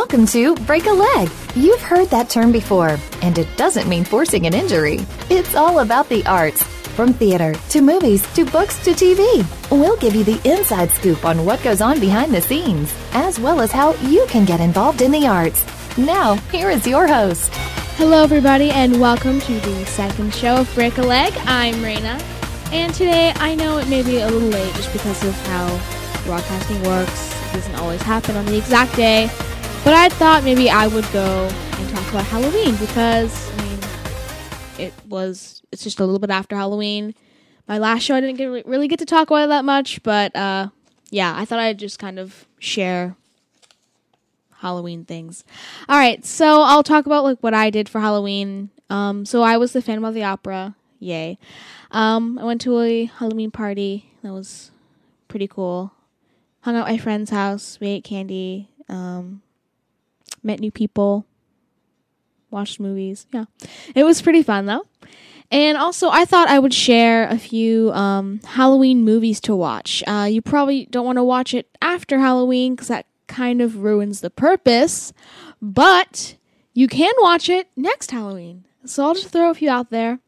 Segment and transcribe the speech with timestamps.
[0.00, 1.30] Welcome to Break a Leg.
[1.54, 5.00] You've heard that term before, and it doesn't mean forcing an injury.
[5.28, 6.62] It's all about the arts.
[6.96, 11.44] From theater to movies to books to TV, we'll give you the inside scoop on
[11.44, 15.12] what goes on behind the scenes, as well as how you can get involved in
[15.12, 15.66] the arts.
[15.98, 17.54] Now, here is your host.
[17.96, 21.34] Hello, everybody, and welcome to the second show of Break a Leg.
[21.44, 22.18] I'm Raina,
[22.72, 26.82] and today I know it may be a little late just because of how broadcasting
[26.84, 27.34] works.
[27.50, 29.30] It doesn't always happen on the exact day,
[29.84, 33.78] but I thought maybe I would go and talk about Halloween because I mean,
[34.78, 37.14] it was it's just a little bit after Halloween.
[37.66, 40.34] My last show I didn't get, really get to talk about it that much, but
[40.34, 40.68] uh,
[41.10, 43.16] yeah, I thought I'd just kind of share
[44.58, 45.44] Halloween things.
[45.88, 48.70] All right, so I'll talk about like what I did for Halloween.
[48.90, 50.74] Um, so I was the Phantom of the Opera.
[50.98, 51.38] Yay!
[51.92, 54.70] Um, I went to a Halloween party that was
[55.28, 55.92] pretty cool.
[56.62, 57.78] Hung out at my friend's house.
[57.80, 58.68] We ate candy.
[58.88, 59.42] Um,
[60.42, 61.26] met new people,
[62.50, 63.26] watched movies.
[63.32, 63.44] Yeah,
[63.94, 64.86] it was pretty fun though.
[65.52, 70.02] And also, I thought I would share a few um, Halloween movies to watch.
[70.06, 74.20] Uh, you probably don't want to watch it after Halloween because that kind of ruins
[74.20, 75.12] the purpose,
[75.60, 76.36] but
[76.72, 78.64] you can watch it next Halloween.
[78.84, 80.20] So I'll just throw a few out there.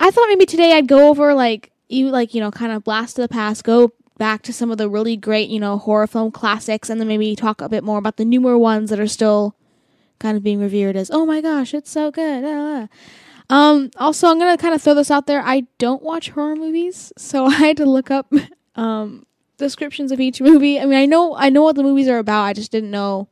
[0.00, 3.16] I thought maybe today I'd go over like you like you know kind of blast
[3.16, 6.30] to the past, go back to some of the really great you know horror film
[6.30, 9.56] classics, and then maybe talk a bit more about the newer ones that are still
[10.18, 12.88] kind of being revered as oh my gosh, it's so good.
[13.50, 15.42] Um, also, I'm gonna kind of throw this out there.
[15.42, 18.32] I don't watch horror movies, so I had to look up
[18.76, 19.26] um,
[19.58, 20.80] descriptions of each movie.
[20.80, 22.44] I mean, I know I know what the movies are about.
[22.44, 23.28] I just didn't know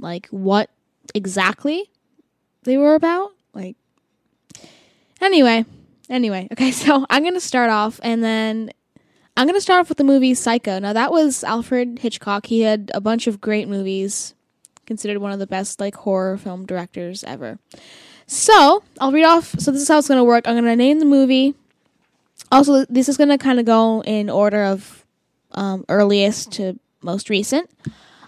[0.00, 0.70] like what
[1.14, 1.90] exactly
[2.64, 3.30] they were about.
[3.54, 3.76] Like,
[5.20, 5.64] anyway,
[6.08, 6.48] anyway.
[6.52, 8.72] Okay, so I'm gonna start off, and then
[9.36, 10.78] I'm gonna start off with the movie Psycho.
[10.78, 12.46] Now that was Alfred Hitchcock.
[12.46, 14.34] He had a bunch of great movies,
[14.86, 17.58] considered one of the best like horror film directors ever.
[18.26, 19.58] So I'll read off.
[19.58, 20.46] So this is how it's gonna work.
[20.46, 21.54] I'm gonna name the movie.
[22.50, 25.04] Also, this is gonna kind of go in order of
[25.52, 27.70] um, earliest to most recent.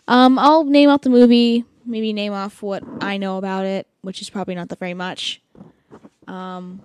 [0.09, 1.65] Um, I'll name out the movie.
[1.85, 5.43] Maybe name off what I know about it, which is probably not that very much.
[6.27, 6.81] Um,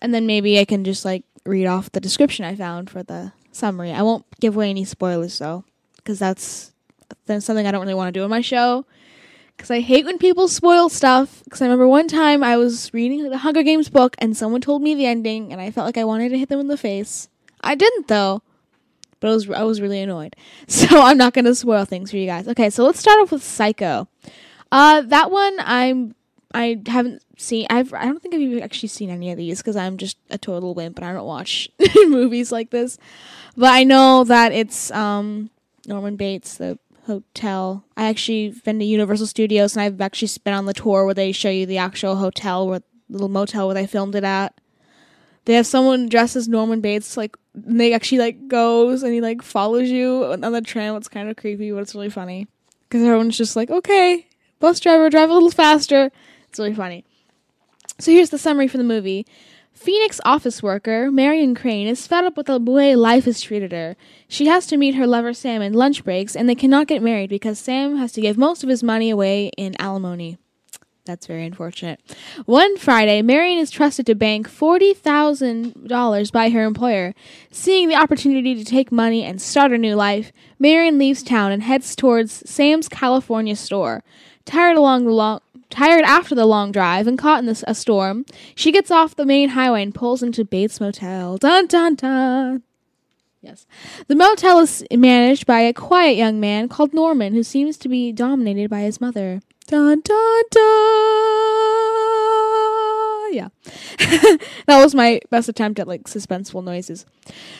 [0.00, 3.32] and then maybe I can just like read off the description I found for the
[3.52, 3.92] summary.
[3.92, 5.64] I won't give away any spoilers though,
[5.96, 6.72] because that's
[7.26, 8.86] that's something I don't really want to do on my show.
[9.56, 11.42] Because I hate when people spoil stuff.
[11.44, 14.82] Because I remember one time I was reading the Hunger Games book and someone told
[14.82, 17.28] me the ending, and I felt like I wanted to hit them in the face.
[17.60, 18.42] I didn't though,
[19.20, 20.36] but I was I was really annoyed.
[20.68, 22.48] So I'm not gonna spoil things for you guys.
[22.48, 24.08] Okay, so let's start off with Psycho.
[24.72, 26.14] Uh, that one I'm
[26.52, 27.66] I haven't seen.
[27.70, 30.38] I've I don't think I've even actually seen any of these because I'm just a
[30.38, 31.68] total wimp and I don't watch
[32.06, 32.98] movies like this.
[33.56, 35.50] But I know that it's um
[35.86, 37.84] Norman Bates, the hotel.
[37.96, 41.32] I actually been to Universal Studios and I've actually been on the tour where they
[41.32, 44.54] show you the actual hotel, where little motel where they filmed it at.
[45.44, 49.20] They have someone dressed as Norman Bates, like and they actually like goes and he
[49.20, 50.96] like follows you on the tram.
[50.96, 52.48] It's kind of creepy, but it's really funny
[52.88, 54.26] because everyone's just like, okay,
[54.58, 56.10] bus driver, drive a little faster.
[56.50, 57.04] It's really funny.
[58.00, 59.24] So here's the summary for the movie.
[59.72, 63.96] Phoenix office worker Marion Crane is fed up with the way life has treated her.
[64.26, 67.30] She has to meet her lover Sam in lunch breaks, and they cannot get married
[67.30, 70.38] because Sam has to give most of his money away in alimony.
[71.04, 72.00] That's very unfortunate.
[72.46, 77.14] One Friday, Marion is trusted to bank $40,000 by her employer.
[77.50, 81.62] Seeing the opportunity to take money and start a new life, Marion leaves town and
[81.62, 84.02] heads towards Sam's California store.
[84.44, 88.26] Tired along the long Tired after the long drive and caught in this, a storm,
[88.56, 91.38] she gets off the main highway and pulls into Bates Motel.
[91.38, 92.62] Dun dun dun.
[93.40, 93.66] Yes.
[94.06, 98.12] The motel is managed by a quiet young man called Norman who seems to be
[98.12, 99.40] dominated by his mother.
[99.66, 100.62] Dun dun dun.
[103.32, 103.48] Yeah.
[104.66, 107.06] that was my best attempt at like suspenseful noises.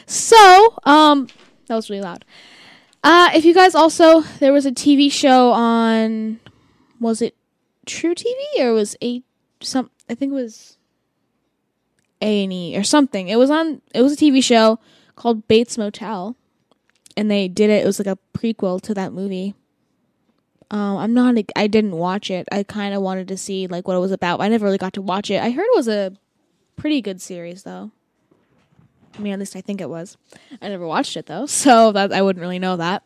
[0.07, 1.29] So, um
[1.69, 2.25] that was really loud.
[3.05, 6.41] Uh if you guys also there was a TV show on
[6.99, 7.37] was it
[7.91, 9.23] truTV or was a
[9.61, 10.79] some I think it was
[12.21, 13.29] A and E or something.
[13.29, 13.83] It was on.
[13.95, 14.79] It was a TV show
[15.17, 16.37] called Bates Motel,
[17.17, 17.83] and they did it.
[17.83, 19.55] It was like a prequel to that movie.
[20.71, 21.37] Um, I'm not.
[21.57, 22.47] I didn't watch it.
[22.53, 24.41] I kind of wanted to see like what it was about.
[24.41, 25.43] I never really got to watch it.
[25.43, 26.13] I heard it was a
[26.77, 27.91] pretty good series though.
[29.19, 30.17] I mean, at least I think it was.
[30.63, 33.03] I never watched it though, so that I wouldn't really know that.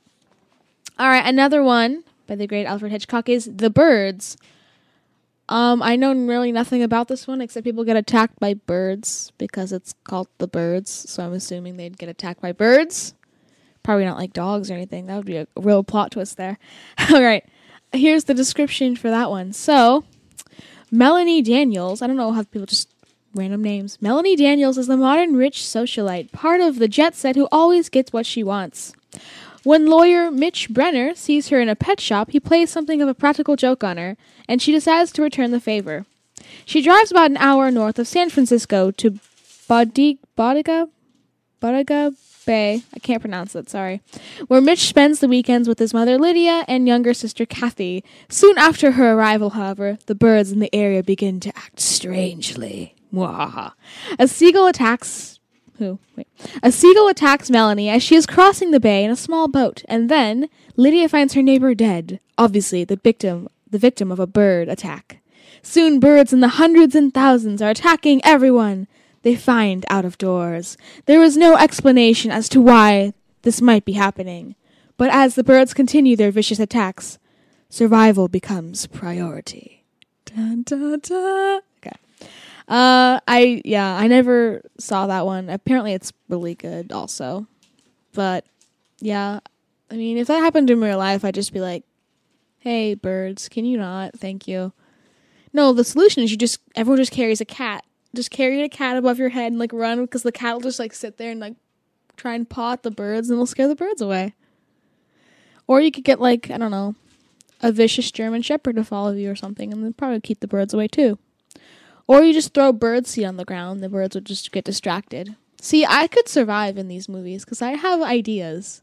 [0.98, 4.36] All right, another one by the great Alfred Hitchcock is The Birds.
[5.48, 9.72] Um, I know really nothing about this one except people get attacked by birds because
[9.72, 10.90] it's called the birds.
[10.90, 13.14] So I'm assuming they'd get attacked by birds.
[13.82, 15.06] Probably not like dogs or anything.
[15.06, 16.58] That would be a real plot twist there.
[17.10, 17.44] All right.
[17.92, 19.52] here's the description for that one.
[19.52, 20.04] So,
[20.90, 22.88] Melanie Daniels, I don't know how people just
[23.34, 23.98] random names.
[24.00, 28.12] Melanie Daniels is the modern rich socialite, part of the jet set who always gets
[28.12, 28.94] what she wants.
[29.64, 33.14] When lawyer Mitch Brenner sees her in a pet shop, he plays something of a
[33.14, 36.04] practical joke on her, and she decides to return the favor.
[36.66, 39.18] She drives about an hour north of San Francisco to
[39.66, 42.14] Bodiga, Bodiga
[42.44, 42.82] Bay.
[42.94, 44.02] I can't pronounce it, sorry.
[44.48, 48.04] Where Mitch spends the weekends with his mother Lydia and younger sister Kathy.
[48.28, 52.94] Soon after her arrival, however, the birds in the area begin to act strangely.
[53.14, 53.72] Mwahaha.
[54.18, 55.33] A seagull attacks
[55.78, 55.98] who?
[56.16, 56.28] Wait.
[56.62, 60.08] A seagull attacks Melanie as she is crossing the bay in a small boat, and
[60.08, 65.18] then Lydia finds her neighbor dead, obviously the victim the victim of a bird attack.
[65.60, 68.86] Soon birds in the hundreds and thousands are attacking everyone
[69.22, 70.76] they find out of doors.
[71.06, 74.54] There is no explanation as to why this might be happening,
[74.96, 77.18] but as the birds continue their vicious attacks,
[77.68, 79.84] survival becomes priority.
[80.24, 81.60] Dun, dun, dun.
[82.66, 85.50] Uh, I yeah, I never saw that one.
[85.50, 87.46] Apparently, it's really good, also.
[88.14, 88.46] But
[89.00, 89.40] yeah,
[89.90, 91.84] I mean, if that happened in real life, I'd just be like,
[92.58, 94.18] "Hey, birds, can you not?
[94.18, 94.72] Thank you."
[95.52, 97.84] No, the solution is you just everyone just carries a cat.
[98.14, 100.78] Just carry a cat above your head and like run because the cat will just
[100.78, 101.56] like sit there and like
[102.16, 104.34] try and paw at the birds and it'll scare the birds away.
[105.66, 106.94] Or you could get like I don't know,
[107.60, 110.72] a vicious German Shepherd to follow you or something, and then probably keep the birds
[110.72, 111.18] away too.
[112.06, 115.36] Or you just throw bird seed on the ground, the birds would just get distracted.
[115.60, 118.82] See, I could survive in these movies because I have ideas.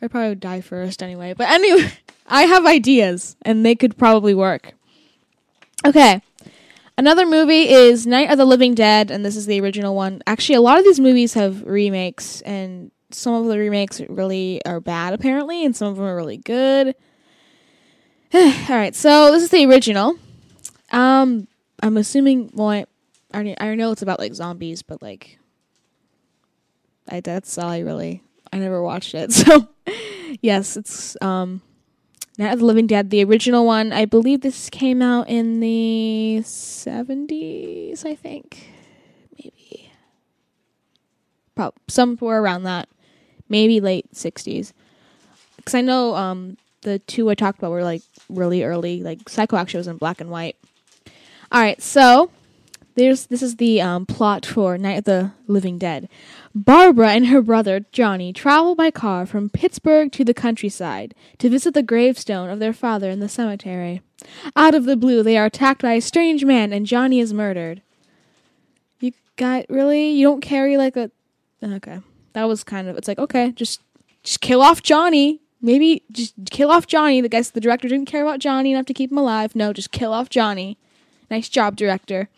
[0.00, 1.34] I probably would die first anyway.
[1.34, 1.92] But anyway,
[2.26, 4.72] I have ideas and they could probably work.
[5.84, 6.22] Okay.
[6.96, 10.20] Another movie is Night of the Living Dead, and this is the original one.
[10.26, 14.80] Actually, a lot of these movies have remakes, and some of the remakes really are
[14.80, 16.96] bad, apparently, and some of them are really good.
[18.34, 20.16] All right, so this is the original.
[20.90, 21.46] Um,
[21.82, 22.50] I'm assuming.
[22.54, 22.86] Well, I,
[23.32, 25.38] I I know it's about like zombies, but like,
[27.08, 28.22] I that's all I really.
[28.52, 29.68] I never watched it, so
[30.40, 31.60] yes, it's um,
[32.38, 33.92] Night of the Living Dead, the original one.
[33.92, 38.04] I believe this came out in the seventies.
[38.04, 38.70] I think
[39.36, 39.92] maybe,
[41.54, 42.88] probably somewhere around that,
[43.48, 44.72] maybe late sixties.
[45.56, 49.02] Because I know um the two I talked about were like really early.
[49.02, 50.56] Like Psycho actually was in black and white.
[51.50, 52.30] All right, so
[52.94, 56.10] there's this is the um, plot for Night of the Living Dead.
[56.54, 61.72] Barbara and her brother Johnny travel by car from Pittsburgh to the countryside to visit
[61.72, 64.02] the gravestone of their father in the cemetery.
[64.56, 67.80] Out of the blue, they are attacked by a strange man, and Johnny is murdered.
[69.00, 70.10] You got really?
[70.10, 71.10] You don't carry like a?
[71.62, 72.00] Okay,
[72.34, 72.98] that was kind of.
[72.98, 73.80] It's like okay, just
[74.22, 75.40] just kill off Johnny.
[75.62, 77.22] Maybe just kill off Johnny.
[77.22, 79.56] The guys, the director didn't care about Johnny enough to keep him alive.
[79.56, 80.76] No, just kill off Johnny.
[81.30, 82.28] Nice job, director.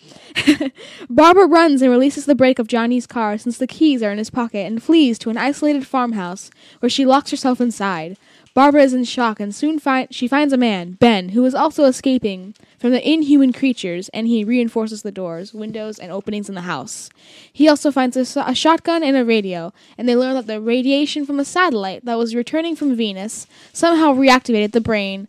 [1.11, 4.31] Barbara runs and releases the brake of Johnny's car since the keys are in his
[4.31, 6.51] pocket and flees to an isolated farmhouse
[6.81, 8.17] where she locks herself inside.
[8.53, 12.55] Barbara is in shock and soon she finds a man, Ben, who is also escaping
[12.81, 17.11] from the inhuman creatures and he reinforces the doors, windows, and openings in the house.
[17.53, 21.25] He also finds a, a shotgun and a radio, and they learn that the radiation
[21.25, 25.29] from a satellite that was returning from Venus somehow reactivated the brain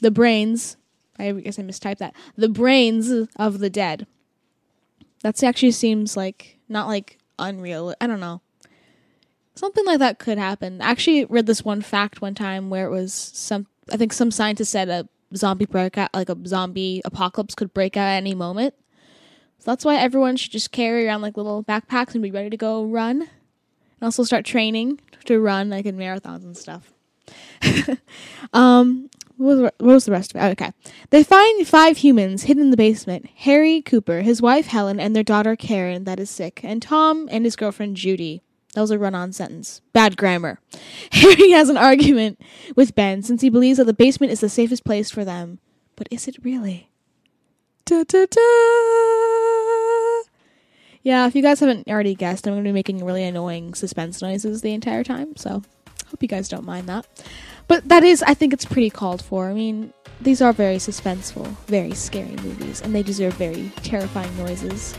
[0.00, 0.76] the brains
[1.18, 2.14] I guess I mistyped that.
[2.36, 4.06] The brains of the dead.
[5.22, 7.94] That actually seems like not like unreal.
[8.00, 8.40] I don't know.
[9.54, 10.80] Something like that could happen.
[10.82, 14.30] I actually read this one fact one time where it was some I think some
[14.30, 18.74] scientist said a zombie breakout like a zombie apocalypse could break out at any moment.
[19.58, 22.56] So that's why everyone should just carry around like little backpacks and be ready to
[22.56, 23.22] go run.
[23.22, 26.92] And also start training to run like in marathons and stuff.
[28.52, 30.52] um, what was, the rest of it?
[30.52, 30.72] Okay.
[31.10, 35.22] They find five humans hidden in the basement Harry Cooper, his wife Helen, and their
[35.22, 38.42] daughter Karen, that is sick, and Tom and his girlfriend Judy.
[38.74, 39.80] That was a run on sentence.
[39.92, 40.58] Bad grammar.
[41.12, 42.40] Harry has an argument
[42.74, 45.60] with Ben since he believes that the basement is the safest place for them.
[45.96, 46.90] But is it really?
[47.84, 48.40] Da, da, da.
[51.02, 54.22] Yeah, if you guys haven't already guessed, I'm going to be making really annoying suspense
[54.22, 55.62] noises the entire time, so
[56.06, 57.06] hope you guys don't mind that.
[57.66, 59.48] But that is, I think it's pretty called for.
[59.48, 64.96] I mean, these are very suspenseful, very scary movies, and they deserve very terrifying noises.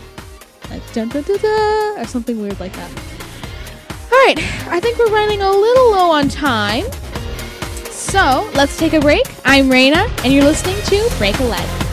[0.70, 2.92] Like dun dun dun dun, or something weird like that.
[4.12, 6.86] Alright, I think we're running a little low on time.
[7.92, 9.26] So, let's take a break.
[9.46, 11.85] I'm Raina, and you're listening to Break a Leg.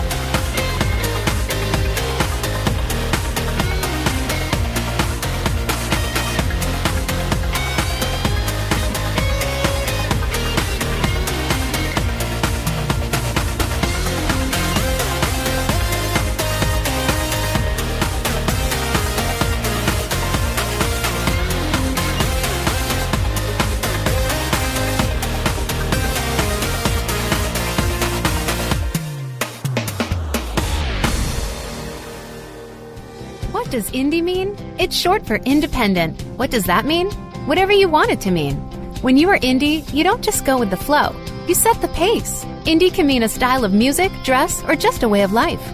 [33.72, 34.54] Does indie mean?
[34.78, 36.20] It's short for independent.
[36.36, 37.10] What does that mean?
[37.46, 38.56] Whatever you want it to mean.
[39.00, 41.16] When you are indie, you don't just go with the flow,
[41.48, 42.44] you set the pace.
[42.66, 45.66] Indie can mean a style of music, dress, or just a way of life.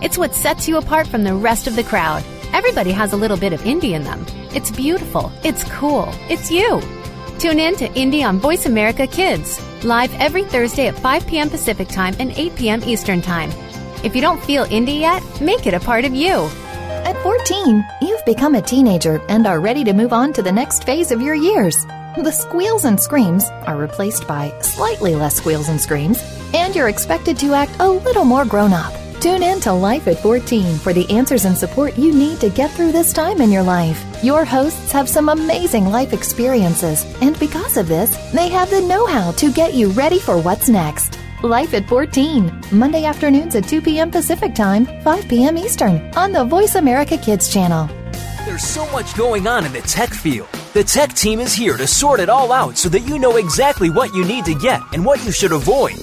[0.00, 2.22] It's what sets you apart from the rest of the crowd.
[2.52, 4.24] Everybody has a little bit of indie in them.
[4.54, 6.80] It's beautiful, it's cool, it's you.
[7.40, 11.50] Tune in to Indie on Voice America Kids, live every Thursday at 5 p.m.
[11.50, 12.84] Pacific Time and 8 p.m.
[12.84, 13.50] Eastern Time.
[14.04, 16.48] If you don't feel indie yet, make it a part of you.
[17.20, 20.84] At 14, you've become a teenager and are ready to move on to the next
[20.84, 21.84] phase of your years.
[22.16, 26.18] The squeals and screams are replaced by slightly less squeals and screams,
[26.54, 28.94] and you're expected to act a little more grown up.
[29.20, 32.70] Tune in to Life at 14 for the answers and support you need to get
[32.70, 34.02] through this time in your life.
[34.24, 39.04] Your hosts have some amazing life experiences, and because of this, they have the know
[39.04, 41.19] how to get you ready for what's next.
[41.42, 44.10] Life at 14, Monday afternoons at 2 p.m.
[44.10, 45.56] Pacific Time, 5 p.m.
[45.56, 47.88] Eastern, on the Voice America Kids channel.
[48.44, 50.50] There's so much going on in the tech field.
[50.74, 53.88] The tech team is here to sort it all out so that you know exactly
[53.88, 55.96] what you need to get and what you should avoid.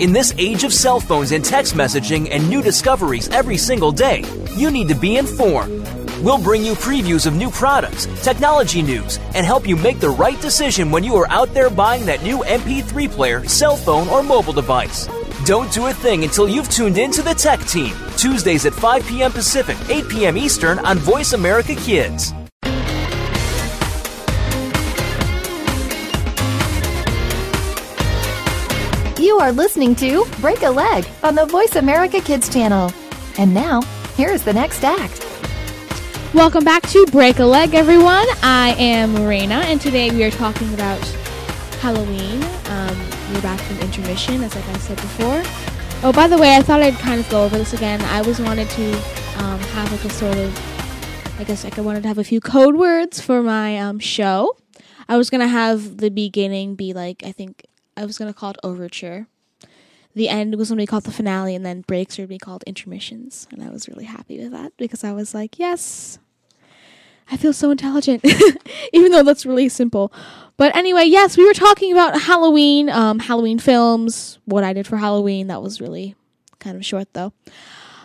[0.00, 4.22] In this age of cell phones and text messaging and new discoveries every single day,
[4.56, 5.84] you need to be informed.
[6.24, 10.40] We'll bring you previews of new products, technology news, and help you make the right
[10.40, 14.54] decision when you are out there buying that new MP3 player, cell phone, or mobile
[14.54, 15.06] device.
[15.44, 19.06] Don't do a thing until you've tuned in to the Tech Team, Tuesdays at 5
[19.06, 19.32] p.m.
[19.32, 20.38] Pacific, 8 p.m.
[20.38, 22.32] Eastern on Voice America Kids.
[29.20, 32.90] You are listening to Break a Leg on the Voice America Kids channel.
[33.36, 33.82] And now,
[34.16, 35.33] here's the next act.
[36.34, 38.26] Welcome back to Break a Leg, everyone.
[38.42, 40.98] I am Raina, and today we are talking about
[41.80, 42.42] Halloween.
[42.42, 42.98] Um,
[43.32, 45.42] we're back from intermission, as like I said before.
[46.02, 48.02] Oh, by the way, I thought I'd kind of go over this again.
[48.02, 48.94] I was wanted to
[49.44, 52.40] um, have like a sort of, I guess like I wanted to have a few
[52.40, 54.56] code words for my um, show.
[55.08, 57.64] I was gonna have the beginning be like I think
[57.96, 59.28] I was gonna call it overture.
[60.16, 63.46] The end was gonna be called the finale, and then breaks would be called intermissions.
[63.52, 66.18] And I was really happy with that because I was like, yes,
[67.30, 68.24] I feel so intelligent,
[68.92, 70.12] even though that's really simple.
[70.56, 74.96] But anyway, yes, we were talking about Halloween, um, Halloween films, what I did for
[74.96, 75.48] Halloween.
[75.48, 76.14] That was really
[76.60, 77.32] kind of short, though.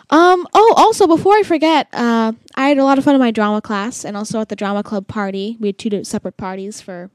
[0.10, 3.30] Um, oh, also, before I forget, uh, I had a lot of fun in my
[3.30, 5.58] drama class and also at the drama club party.
[5.60, 7.12] We had two separate parties for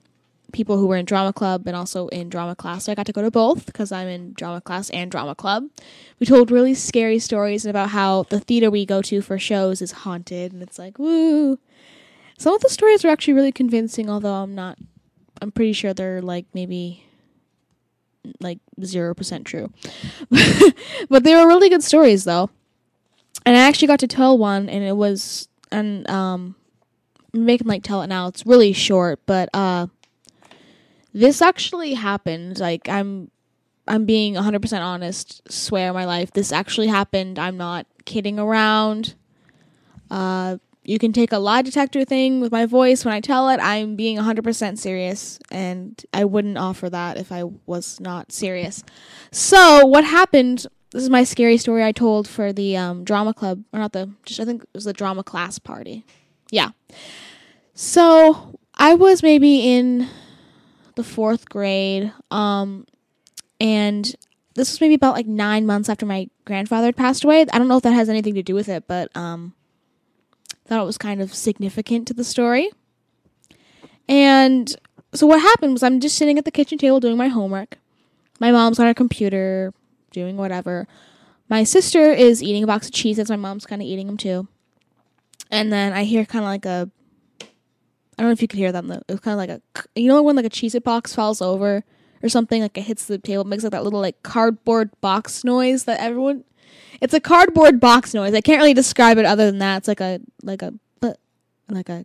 [0.53, 2.85] people who were in drama club and also in drama class.
[2.85, 5.65] So I got to go to both because I'm in drama class and drama club.
[6.21, 9.91] We told really scary stories about how the theater we go to for shows is
[9.91, 11.59] haunted, and it's like, woo.
[12.39, 14.79] Some of the stories are actually really convincing, although I'm not,
[15.41, 17.05] I'm pretty sure they're like maybe
[18.41, 19.73] like 0% true.
[21.09, 22.51] but they were really good stories, though.
[23.47, 26.57] And I actually got to tell one, and it was, and um,
[27.33, 28.29] making like tell it now.
[28.29, 29.89] It's really short, but uh,
[31.13, 32.59] this actually happened.
[32.59, 33.31] Like I'm,
[33.87, 35.43] I'm being 100% honest.
[35.51, 37.39] Swear my life, this actually happened.
[37.39, 39.15] I'm not kidding around.
[40.11, 43.59] Uh, you can take a lie detector thing with my voice when I tell it.
[43.61, 48.85] I'm being 100% serious, and I wouldn't offer that if I was not serious.
[49.33, 50.67] So, what happened?
[50.91, 54.11] This is my scary story I told for the um, drama club, or not the,
[54.27, 56.05] just I think it was the drama class party.
[56.51, 56.71] Yeah.
[57.73, 60.09] So, I was maybe in
[60.97, 62.87] the fourth grade, um,
[63.59, 64.15] and
[64.55, 67.41] this was maybe about like nine months after my grandfather had passed away.
[67.41, 69.55] I don't know if that has anything to do with it, but um,
[70.67, 72.71] thought it was kind of significant to the story.
[74.09, 74.75] And
[75.15, 77.79] so what happened was I'm just sitting at the kitchen table doing my homework.
[78.41, 79.73] My mom's on her computer
[80.11, 80.87] doing whatever.
[81.49, 83.31] My sister is eating a box of Cheez-Its.
[83.31, 84.49] My mom's kind of eating them too.
[85.51, 86.91] And then I hear kind of like a
[88.17, 88.85] I don't know if you could hear that.
[88.85, 89.61] It was kind of like a
[89.95, 91.85] you know when like a Cheez-It box falls over
[92.23, 95.45] or something like it hits the table, it makes like that little like cardboard box
[95.45, 96.45] noise that everyone
[97.01, 98.35] it's a cardboard box noise.
[98.35, 99.79] I can't really describe it other than that.
[99.79, 100.73] It's like a like a
[101.69, 102.05] like a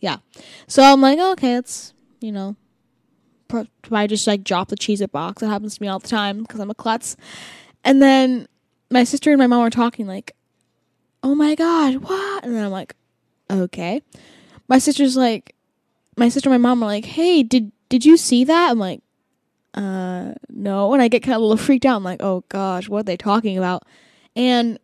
[0.00, 0.18] yeah.
[0.66, 2.56] So I'm like, oh, okay, it's you know,
[3.90, 5.42] I just like drop the Cheez-It box.
[5.42, 7.16] It happens to me all the time because I'm a klutz.
[7.84, 8.46] And then
[8.90, 10.34] my sister and my mom were talking like,
[11.22, 12.44] oh my god, what?
[12.44, 12.94] And then I'm like,
[13.50, 14.02] okay.
[14.68, 15.54] My sister's like,
[16.16, 18.70] my sister and my mom are like, hey, did did you see that?
[18.70, 19.02] I'm like,
[19.74, 20.92] uh, no.
[20.92, 21.96] And I get kind of a little freaked out.
[21.96, 23.84] I'm like, oh gosh, what are they talking about?
[24.36, 24.78] And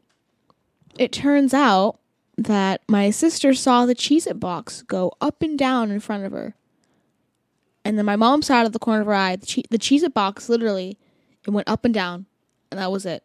[0.98, 1.98] it turns out
[2.38, 6.32] that my sister saw the Cheez It box go up and down in front of
[6.32, 6.54] her.
[7.84, 9.78] And then my mom saw out of the corner of her eye the, che- the
[9.78, 10.98] Cheez It box literally
[11.46, 12.26] it went up and down,
[12.70, 13.22] and that was it.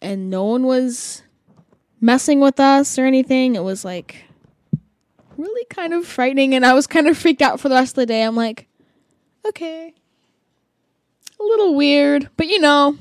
[0.00, 1.22] And no one was
[2.00, 3.56] messing with us or anything.
[3.56, 4.24] It was like
[5.36, 8.02] really kind of frightening and I was kind of freaked out for the rest of
[8.02, 8.22] the day.
[8.22, 8.68] I'm like,
[9.46, 9.94] okay.
[11.40, 12.98] A little weird, but you know.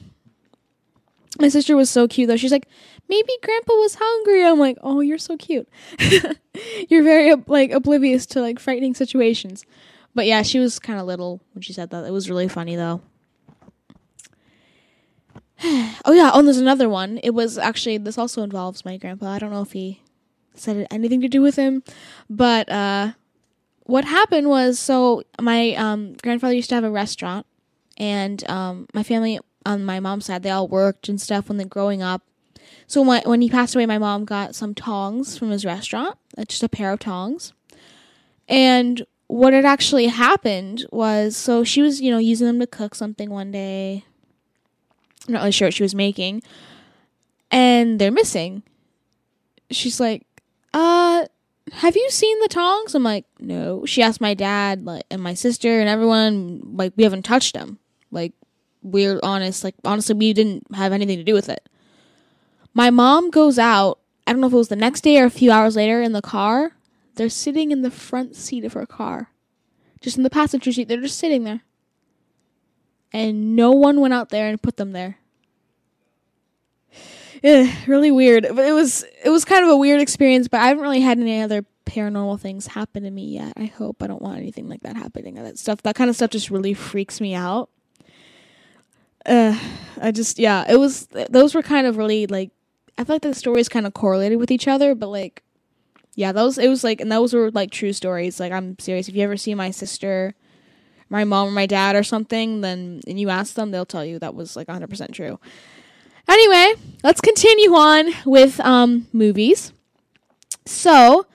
[1.39, 2.38] My sister was so cute though.
[2.38, 2.67] She's like,
[3.10, 4.44] maybe grandpa was hungry.
[4.44, 5.67] I'm like, "Oh, you're so cute."
[6.89, 9.65] you're very like oblivious to like frightening situations.
[10.15, 12.06] But yeah, she was kind of little when she said that.
[12.06, 13.01] It was really funny though.
[15.63, 17.20] oh yeah, oh, there's another one.
[17.24, 19.27] It was actually this also involves my grandpa.
[19.27, 20.01] I don't know if he
[20.53, 21.84] said anything to do with him,
[22.29, 23.13] but uh,
[23.84, 27.46] what happened was so my um, grandfather used to have a restaurant,
[27.98, 31.66] and um, my family on my mom's side they all worked and stuff when they
[31.66, 32.24] growing up.
[32.86, 36.46] So when when he passed away, my mom got some tongs from his restaurant, uh,
[36.46, 37.54] just a pair of tongs,
[38.48, 42.96] and what had actually happened was so she was you know using them to cook
[42.96, 44.06] something one day.
[45.27, 46.44] I'm not really sure what she was making,
[47.51, 48.63] and they're missing.
[49.70, 50.25] She's like,
[50.74, 51.25] uh,
[51.74, 52.96] have you seen the tongs?
[52.96, 53.86] I'm like, no.
[53.86, 57.80] She asked my dad, like, and my sister and everyone, like, we haven't touched them.
[58.11, 58.33] Like,
[58.81, 59.63] we're honest.
[59.63, 61.67] Like, honestly, we didn't have anything to do with it.
[62.73, 63.99] My mom goes out.
[64.25, 66.11] I don't know if it was the next day or a few hours later in
[66.11, 66.73] the car.
[67.15, 69.31] They're sitting in the front seat of her car,
[70.01, 70.87] just in the passenger seat.
[70.87, 71.61] They're just sitting there,
[73.11, 75.17] and no one went out there and put them there
[77.43, 78.47] yeah, really weird.
[78.53, 80.47] But it was it was kind of a weird experience.
[80.47, 83.53] But I haven't really had any other paranormal things happen to me yet.
[83.57, 85.35] I hope I don't want anything like that happening.
[85.35, 87.70] That stuff, that kind of stuff, just really freaks me out.
[89.27, 89.57] Uh,
[90.01, 92.51] I just yeah, it was those were kind of really like
[92.98, 95.44] I feel like the stories kind of correlated with each other, but like
[96.16, 98.40] yeah, those it was like and those were like true stories.
[98.40, 99.07] Like I'm serious.
[99.07, 100.35] If you ever see my sister,
[101.09, 104.20] my mom or my dad or something, then and you ask them, they'll tell you
[104.20, 105.40] that was like 100% true.
[106.27, 109.72] Anyway, let's continue on with um, movies.
[110.66, 111.25] So,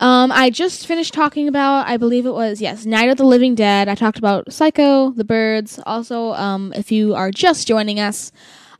[0.00, 3.54] um, I just finished talking about, I believe it was, yes, Night of the Living
[3.54, 3.88] Dead.
[3.88, 5.78] I talked about Psycho, The Birds.
[5.86, 8.32] Also, um, if you are just joining us,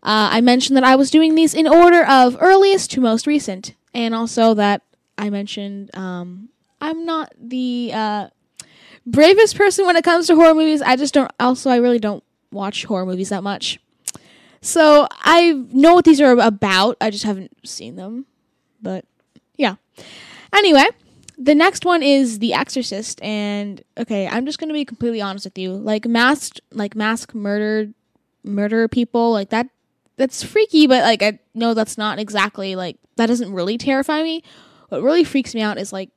[0.02, 3.74] uh, I mentioned that I was doing these in order of earliest to most recent.
[3.92, 4.82] And also that
[5.18, 6.48] I mentioned um,
[6.80, 8.28] I'm not the uh,
[9.04, 10.80] bravest person when it comes to horror movies.
[10.80, 13.78] I just don't, also, I really don't watch horror movies that much.
[14.62, 16.96] So I know what these are about.
[17.00, 18.26] I just haven't seen them.
[18.80, 19.04] But
[19.56, 19.74] yeah.
[20.52, 20.86] Anyway,
[21.40, 25.56] the next one is The Exorcist and okay, I'm just to be completely honest with
[25.56, 25.72] you.
[25.72, 27.88] Like masked like mask murder
[28.44, 29.68] murder people like that
[30.16, 34.42] that's freaky, but like I know that's not exactly like that doesn't really terrify me.
[34.90, 36.10] What really freaks me out is like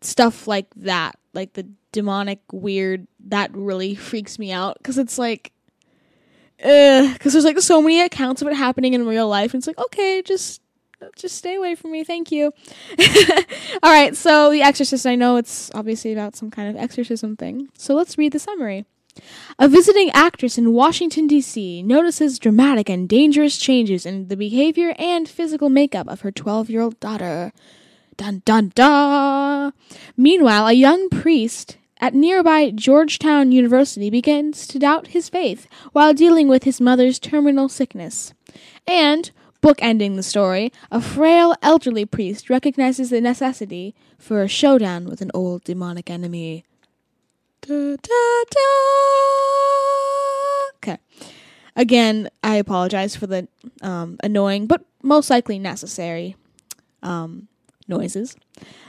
[0.00, 5.52] stuff like that, like the demonic weird that really freaks me out cuz it's like
[6.60, 9.66] eh, because there's like so many accounts of it happening in real life and it's
[9.66, 10.62] like okay just
[11.16, 12.52] just stay away from me thank you
[13.82, 17.68] all right so the exorcist i know it's obviously about some kind of exorcism thing
[17.76, 18.84] so let's read the summary
[19.58, 21.82] a visiting actress in Washington, D.C.
[21.82, 26.82] notices dramatic and dangerous changes in the behavior and physical makeup of her 12 year
[26.82, 27.52] old daughter.
[28.16, 29.72] Dun dun dun!
[30.16, 36.48] Meanwhile, a young priest at nearby Georgetown University begins to doubt his faith while dealing
[36.48, 38.34] with his mother's terminal sickness.
[38.86, 39.30] And,
[39.62, 45.30] bookending the story, a frail elderly priest recognizes the necessity for a showdown with an
[45.34, 46.64] old demonic enemy.
[47.62, 48.60] Da, da, da.
[50.76, 50.98] Okay.
[51.76, 53.48] Again, I apologize for the
[53.82, 56.36] um, annoying but most likely necessary
[57.02, 57.48] um,
[57.86, 58.36] noises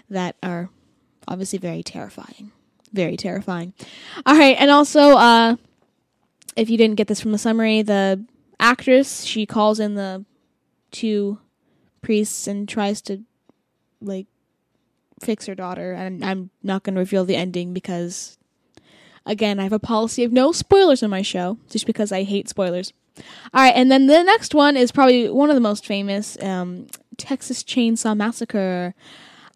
[0.09, 0.69] that are
[1.27, 2.51] obviously very terrifying
[2.93, 3.73] very terrifying.
[4.25, 5.55] All right, and also, uh,
[6.55, 8.23] if you didn't get this from the summary, the
[8.59, 10.25] actress she calls in the
[10.91, 11.39] two
[12.01, 13.23] priests and tries to
[14.01, 14.27] like
[15.21, 15.93] fix her daughter.
[15.93, 18.37] And I'm not going to reveal the ending because,
[19.25, 22.49] again, I have a policy of no spoilers on my show, just because I hate
[22.49, 22.93] spoilers.
[23.53, 26.87] All right, and then the next one is probably one of the most famous um,
[27.17, 28.93] Texas Chainsaw Massacre.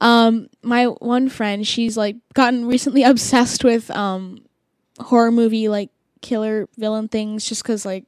[0.01, 4.39] Um, my one friend, she's like gotten recently obsessed with um
[4.99, 5.89] horror movie like
[6.21, 8.05] killer villain things just because like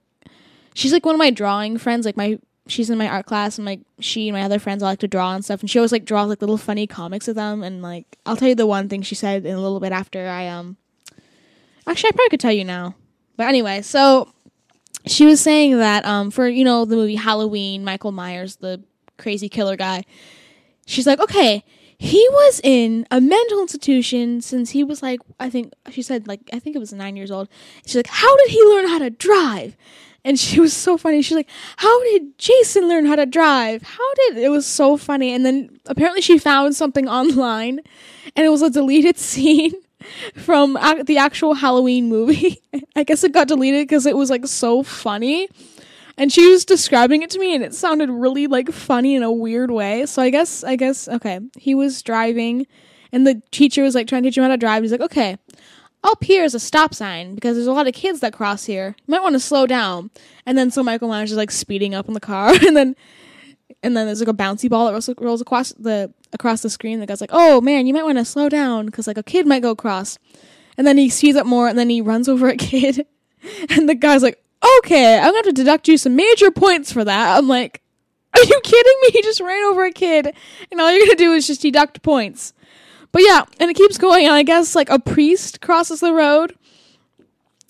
[0.76, 3.66] she's like one of my drawing friends like my she's in my art class and
[3.66, 5.92] like she and my other friends all like to draw and stuff and she always
[5.92, 8.90] like draws like little funny comics of them and like i'll tell you the one
[8.90, 10.78] thing she said in a little bit after i um
[11.88, 12.96] actually i probably could tell you now
[13.38, 14.32] but anyway so
[15.06, 18.82] she was saying that um for you know the movie halloween michael myers the
[19.18, 20.04] crazy killer guy
[20.86, 21.64] she's like okay
[21.98, 26.42] he was in a mental institution since he was like I think she said like
[26.52, 27.48] I think it was nine years old.
[27.86, 29.78] She's like, how did he learn how to drive?
[30.26, 31.22] And she was so funny.
[31.22, 33.84] She's like, "How did Jason learn how to drive?
[33.84, 35.32] How did?" It was so funny.
[35.32, 37.80] And then apparently she found something online,
[38.36, 39.74] and it was a deleted scene
[40.36, 42.62] from the actual Halloween movie.
[42.96, 45.48] I guess it got deleted because it was like so funny.
[46.18, 49.32] And she was describing it to me and it sounded really like funny in a
[49.32, 50.06] weird way.
[50.06, 51.40] So I guess I guess okay.
[51.58, 52.68] He was driving
[53.12, 54.84] and the teacher was like trying to teach him how to drive.
[54.84, 55.38] He's like, "Okay,
[56.06, 58.96] up here is a stop sign because there's a lot of kids that cross here.
[59.06, 60.12] You might want to slow down."
[60.46, 62.96] And then so Michael Myers is like speeding up in the car and then
[63.84, 67.00] and then there's like a bouncy ball that rolls, across the across the screen.
[67.00, 69.46] The guy's like, "Oh man, you might want to slow down because like a kid
[69.48, 70.18] might go across."
[70.78, 73.06] And then he speeds up more, and then he runs over a kid,
[73.70, 74.44] and the guy's like,
[74.80, 77.82] "Okay, I'm gonna have to deduct you some major points for that." I'm like,
[78.34, 79.10] "Are you kidding me?
[79.14, 80.34] He just ran over a kid,
[80.72, 82.54] and all you're gonna do is just deduct points."
[83.16, 86.54] But yeah, and it keeps going, and I guess like a priest crosses the road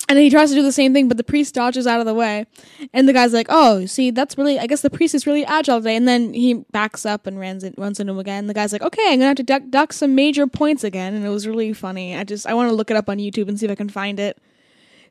[0.08, 2.14] and he tries to do the same thing, but the priest dodges out of the
[2.14, 2.46] way.
[2.92, 4.58] And the guy's like, "Oh, see, that's really.
[4.58, 7.62] I guess the priest is really agile today." And then he backs up and runs
[7.62, 8.48] in, runs into him again.
[8.48, 11.24] The guy's like, "Okay, I'm gonna have to duck, duck some major points again." And
[11.24, 12.16] it was really funny.
[12.16, 13.88] I just I want to look it up on YouTube and see if I can
[13.88, 14.38] find it.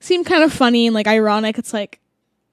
[0.02, 1.58] Seemed kind of funny and like ironic.
[1.58, 2.02] It's like,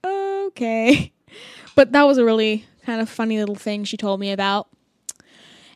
[0.05, 1.13] okay,
[1.75, 4.69] but that was a really kind of funny little thing she told me about.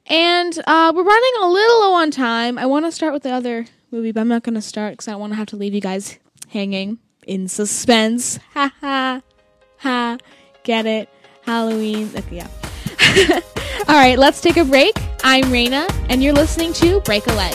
[0.09, 2.59] And uh, we're running a little low on time.
[2.59, 5.09] I want to start with the other movie, but I'm not going to start because
[5.09, 8.39] I don't want to have to leave you guys hanging in suspense.
[8.55, 9.23] Ha ha
[9.79, 10.17] ha.
[10.63, 11.09] Get it?
[11.43, 12.11] Halloween.
[12.17, 12.49] Okay, yeah.
[13.89, 14.97] All right, let's take a break.
[15.23, 17.55] I'm Raina, and you're listening to Break a Leg.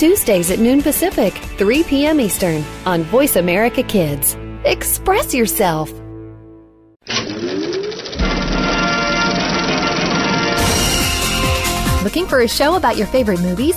[0.00, 2.20] Tuesdays at noon Pacific, 3 p.m.
[2.20, 4.34] Eastern on Voice America Kids.
[4.64, 5.92] Express yourself.
[12.02, 13.76] Looking for a show about your favorite movies,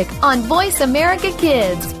[0.21, 2.00] on Voice America Kids.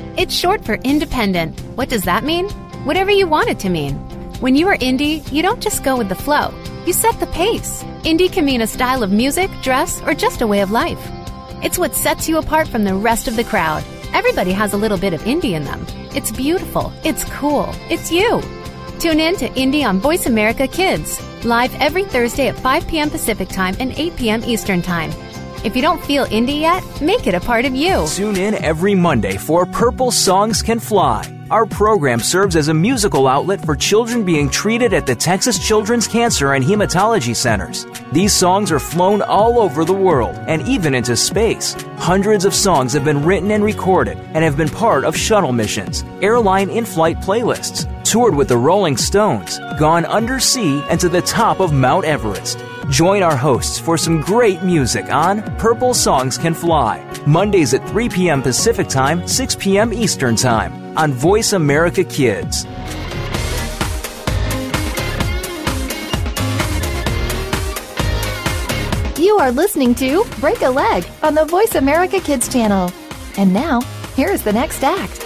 [0.17, 1.59] It's short for independent.
[1.75, 2.49] What does that mean?
[2.83, 3.95] Whatever you want it to mean.
[4.41, 6.53] When you are indie, you don't just go with the flow,
[6.85, 7.83] you set the pace.
[8.03, 10.99] Indie can mean a style of music, dress, or just a way of life.
[11.63, 13.83] It's what sets you apart from the rest of the crowd.
[14.13, 15.85] Everybody has a little bit of indie in them.
[16.13, 18.41] It's beautiful, it's cool, it's you.
[18.99, 23.09] Tune in to Indie on Voice America Kids, live every Thursday at 5 p.m.
[23.09, 24.43] Pacific Time and 8 p.m.
[24.43, 25.11] Eastern Time.
[25.63, 28.07] If you don't feel indie yet, make it a part of you.
[28.07, 31.23] Tune in every Monday for Purple Songs Can Fly.
[31.51, 36.07] Our program serves as a musical outlet for children being treated at the Texas Children's
[36.07, 37.85] Cancer and Hematology Centers.
[38.11, 41.73] These songs are flown all over the world and even into space.
[41.97, 46.03] Hundreds of songs have been written and recorded and have been part of shuttle missions,
[46.23, 51.59] airline in flight playlists, toured with the Rolling Stones, gone undersea and to the top
[51.59, 52.57] of Mount Everest.
[52.89, 58.09] Join our hosts for some great music on Purple Songs Can Fly, Mondays at 3
[58.09, 58.41] p.m.
[58.41, 59.93] Pacific Time, 6 p.m.
[59.93, 62.65] Eastern Time on Voice America Kids.
[69.17, 72.91] You are listening to Break a Leg on the Voice America Kids channel.
[73.37, 73.81] And now,
[74.15, 75.23] here is the next act.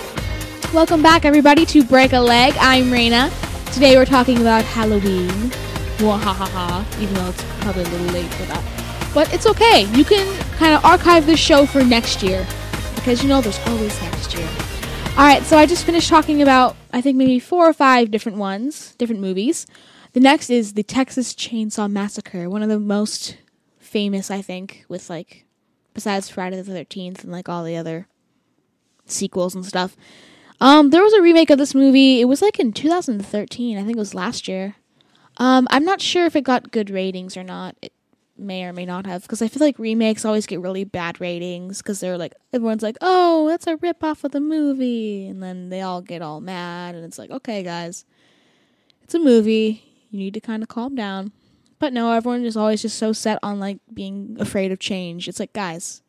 [0.73, 2.53] Welcome back, everybody, to Break a Leg.
[2.59, 3.31] I'm Raina.
[3.73, 5.51] Today we're talking about Halloween.
[5.97, 9.11] Wahahaha, even though it's probably a little late for that.
[9.13, 9.85] But it's okay.
[9.93, 12.45] You can kind of archive this show for next year
[12.95, 14.47] because you know there's always next year.
[15.11, 18.37] All right, so I just finished talking about, I think, maybe four or five different
[18.37, 19.65] ones, different movies.
[20.11, 23.37] The next is the Texas Chainsaw Massacre, one of the most
[23.79, 25.45] famous, I think, with like,
[25.93, 28.07] besides Friday the 13th and like all the other
[29.05, 29.95] sequels and stuff.
[30.59, 32.19] Um, there was a remake of this movie.
[32.19, 33.77] It was like in 2013.
[33.77, 34.75] I think it was last year.
[35.37, 37.75] Um, I'm not sure if it got good ratings or not.
[37.81, 37.91] It
[38.37, 41.81] may or may not have because I feel like remakes always get really bad ratings
[41.81, 45.69] because they're like everyone's like, "Oh, that's a rip off of the movie," and then
[45.69, 48.05] they all get all mad, and it's like, "Okay, guys,
[49.03, 49.83] it's a movie.
[50.09, 51.31] You need to kind of calm down."
[51.79, 55.27] But no, everyone is always just so set on like being afraid of change.
[55.27, 56.01] It's like, guys,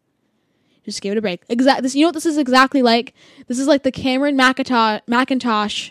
[0.85, 1.43] just give it a break.
[1.49, 1.83] Exact.
[1.83, 3.13] This, you know what this is exactly like?
[3.49, 5.91] This is like the Cameron Mackintosh, Mackintosh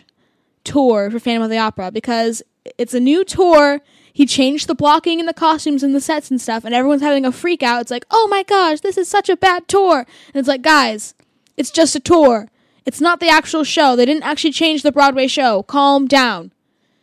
[0.64, 2.42] tour for Phantom of the Opera because
[2.78, 3.80] it's a new tour.
[4.12, 7.26] He changed the blocking and the costumes and the sets and stuff, and everyone's having
[7.26, 7.82] a freak out.
[7.82, 9.98] It's like, oh my gosh, this is such a bad tour.
[9.98, 11.14] And it's like, guys,
[11.56, 12.50] it's just a tour.
[12.86, 13.94] It's not the actual show.
[13.94, 15.64] They didn't actually change the Broadway show.
[15.64, 16.52] Calm down.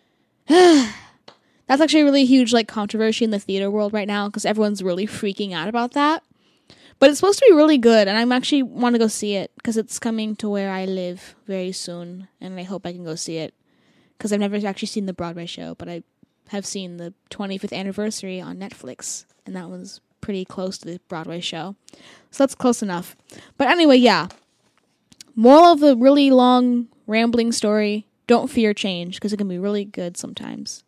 [0.48, 4.82] That's actually a really huge like controversy in the theater world right now because everyone's
[4.82, 6.24] really freaking out about that.
[7.00, 9.52] But it's supposed to be really good, and I'm actually want to go see it
[9.56, 13.16] because it's coming to where I live very soon, and I hope I can go
[13.16, 13.54] see it
[14.24, 16.02] because I've never actually seen the Broadway show, but I
[16.48, 21.42] have seen the 25th anniversary on Netflix, and that was pretty close to the Broadway
[21.42, 21.76] show,
[22.32, 23.18] so that's close enough.
[23.58, 24.30] But anyway, yeah.
[25.36, 29.84] Moral of the really long rambling story: Don't fear change because it can be really
[29.84, 30.86] good sometimes,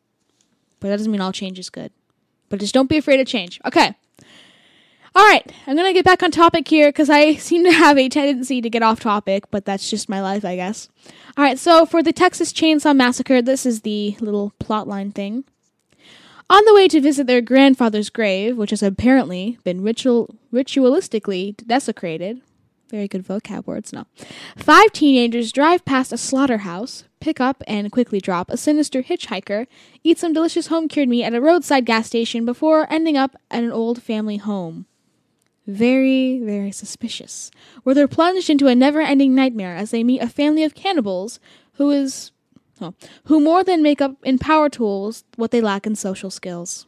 [0.80, 1.92] but that doesn't mean all change is good.
[2.48, 3.60] But just don't be afraid of change.
[3.66, 3.96] Okay.
[5.18, 8.10] All right, I'm to get back on topic here because I seem to have a
[8.10, 10.90] tendency to get off topic, but that's just my life, I guess.
[11.38, 15.46] All right, so for the Texas Chainsaw Massacre, this is the little plotline thing.
[16.50, 22.42] On the way to visit their grandfather's grave, which has apparently been ritual ritualistically desecrated,
[22.90, 24.06] very good vocab words, no.
[24.58, 29.68] Five teenagers drive past a slaughterhouse, pick up and quickly drop a sinister hitchhiker,
[30.04, 33.64] eat some delicious home cured meat at a roadside gas station before ending up at
[33.64, 34.86] an old family home
[35.68, 37.52] very, very suspicious,
[37.84, 41.40] where they're plunged into a never ending nightmare as they meet a family of cannibals
[41.74, 42.32] who is
[42.82, 42.94] oh,
[43.26, 46.86] who more than make up in power tools what they lack in social skills.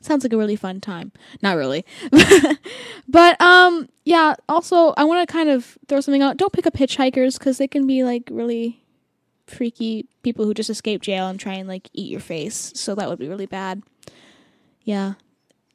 [0.00, 1.12] Sounds like a really fun time.
[1.42, 1.84] Not really.
[3.08, 6.36] but um yeah, also I want to kind of throw something out.
[6.36, 8.82] Don't pick up hitchhikers cuz they can be like really
[9.46, 12.72] freaky people who just escape jail and try and like eat your face.
[12.74, 13.82] So that would be really bad.
[14.82, 15.14] Yeah,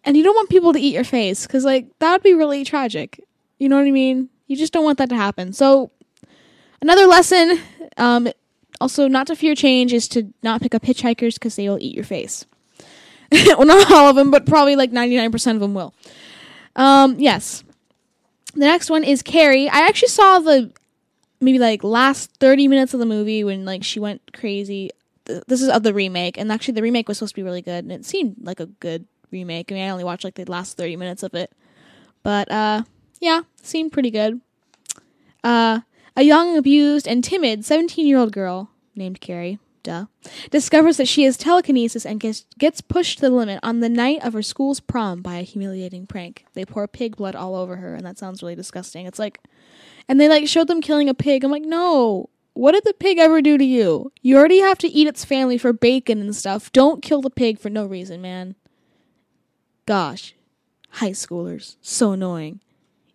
[0.08, 2.64] and you don't want people to eat your face because like that would be really
[2.64, 3.22] tragic.
[3.60, 4.30] You know what i mean?
[4.48, 5.52] You just don't want that to happen.
[5.52, 5.92] So
[6.82, 7.60] another lesson
[7.98, 8.30] um,
[8.80, 11.94] also not to fear change is to not pick up hitchhikers because they will eat
[11.94, 12.46] your face.
[13.48, 15.94] Well not all of them but probably like 99% of them will.
[16.78, 17.66] Um, yes.
[18.54, 19.68] The next one is carrie.
[19.68, 20.72] I actually saw the
[21.42, 24.90] maybe like last 30 minutes of the movie when like she went crazy.
[25.26, 27.84] This is of the remake, and actually the remake was supposed to be really good,
[27.84, 29.72] and it seemed like a good remake.
[29.72, 31.52] I mean, I only watched like the last 30 minutes of it,
[32.24, 32.84] but uh,
[33.20, 34.42] yeah, seemed pretty good.
[35.44, 35.82] Uh,
[36.16, 40.06] a young, abused, and timid 17 year old girl named Carrie, duh,
[40.50, 44.24] discovers that she has telekinesis and gets, gets pushed to the limit on the night
[44.24, 46.46] of her school's prom by a humiliating prank.
[46.54, 49.06] They pour pig blood all over her, and that sounds really disgusting.
[49.06, 49.40] It's like,
[50.10, 51.44] and they like showed them killing a pig.
[51.44, 52.30] I'm like, no.
[52.54, 54.12] What did the pig ever do to you?
[54.24, 56.72] You already have to eat its family for bacon and stuff.
[56.72, 58.56] Don't kill the pig for no reason, man.
[59.88, 60.36] Gosh,
[60.90, 62.60] high schoolers, so annoying.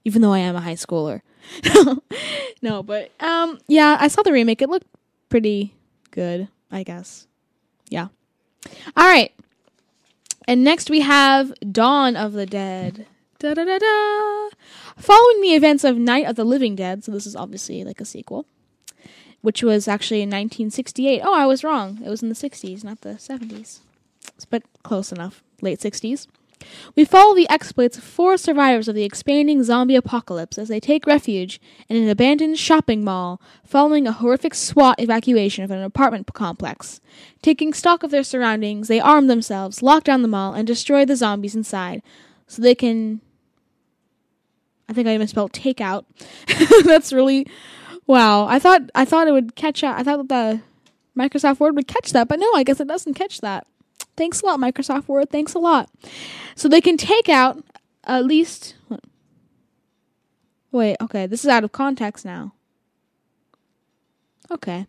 [0.04, 1.20] Even though I am a high schooler.
[2.62, 4.62] no, but um yeah, I saw the remake.
[4.62, 4.88] It looked
[5.28, 5.74] pretty
[6.10, 7.26] good, I guess.
[7.90, 8.08] Yeah.
[8.96, 9.32] All right.
[10.48, 13.06] And next we have Dawn of the Dead.
[13.38, 14.48] Da da da.
[14.96, 18.04] Following the events of Night of the Living Dead, so this is obviously like a
[18.04, 18.46] sequel,
[19.42, 21.20] which was actually in 1968.
[21.22, 22.00] Oh, I was wrong.
[22.04, 23.80] It was in the 60s, not the 70s.
[24.48, 25.42] But close enough.
[25.60, 26.28] Late 60s.
[26.96, 31.06] We follow the exploits of four survivors of the expanding zombie apocalypse as they take
[31.06, 37.00] refuge in an abandoned shopping mall following a horrific SWAT evacuation of an apartment complex.
[37.42, 41.16] Taking stock of their surroundings, they arm themselves, lock down the mall, and destroy the
[41.16, 42.02] zombies inside
[42.46, 43.20] so they can.
[44.88, 46.04] I think I misspelled take out.
[46.84, 47.46] That's really.
[48.06, 48.46] Wow.
[48.46, 49.98] I thought I thought it would catch up.
[49.98, 50.62] I thought that the
[51.18, 53.66] Microsoft Word would catch that, but no, I guess it doesn't catch that.
[54.16, 55.30] Thanks a lot, Microsoft Word.
[55.30, 55.88] Thanks a lot.
[56.54, 57.62] So they can take out
[58.04, 58.74] at least.
[60.70, 62.54] Wait, okay, this is out of context now.
[64.50, 64.86] Okay.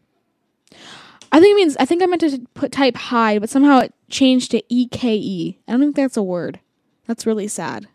[1.32, 3.94] I think it means I think I meant to put type hide, but somehow it
[4.10, 5.58] changed to EKE.
[5.68, 6.60] I don't think that's a word.
[7.08, 7.88] That's really sad.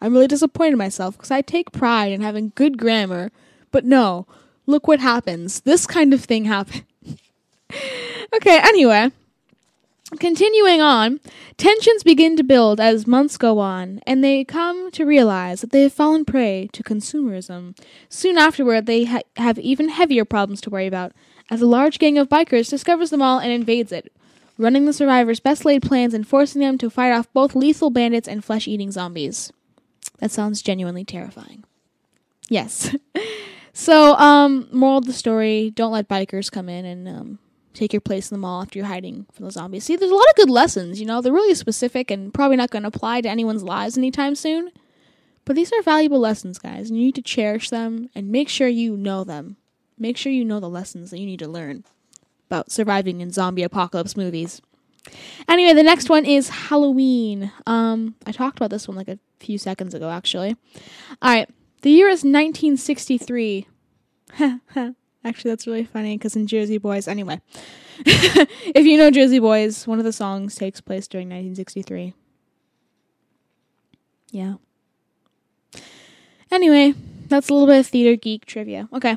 [0.00, 3.32] I'm really disappointed in myself because I take pride in having good grammar,
[3.72, 4.26] but no,
[4.66, 5.60] look what happens.
[5.60, 6.84] This kind of thing happens.
[8.34, 9.10] okay, anyway.
[10.18, 11.20] Continuing on,
[11.56, 15.82] tensions begin to build as months go on, and they come to realize that they
[15.82, 17.76] have fallen prey to consumerism.
[18.08, 21.12] Soon afterward, they ha- have even heavier problems to worry about,
[21.50, 24.12] as a large gang of bikers discovers the mall and invades it,
[24.56, 28.28] running the survivors' best laid plans and forcing them to fight off both lethal bandits
[28.28, 29.52] and flesh eating zombies.
[30.18, 31.64] That sounds genuinely terrifying.
[32.48, 32.94] Yes.
[33.72, 37.38] so, um, moral of the story don't let bikers come in and, um,
[37.74, 39.84] take your place in the mall after you're hiding from the zombies.
[39.84, 42.70] See, there's a lot of good lessons, you know, they're really specific and probably not
[42.70, 44.70] going to apply to anyone's lives anytime soon.
[45.44, 48.68] But these are valuable lessons, guys, and you need to cherish them and make sure
[48.68, 49.56] you know them.
[49.98, 51.84] Make sure you know the lessons that you need to learn
[52.48, 54.62] about surviving in zombie apocalypse movies.
[55.48, 57.52] Anyway, the next one is Halloween.
[57.66, 60.56] Um, I talked about this one like a few seconds ago, actually.
[61.20, 61.48] All right,
[61.82, 63.68] the year is 1963.
[65.24, 67.40] Actually, that's really funny because in Jersey Boys, anyway,
[68.04, 72.12] if you know Jersey Boys, one of the songs takes place during 1963.
[74.30, 74.54] Yeah.
[76.50, 76.94] Anyway,
[77.28, 78.88] that's a little bit of theater geek trivia.
[78.92, 79.16] Okay.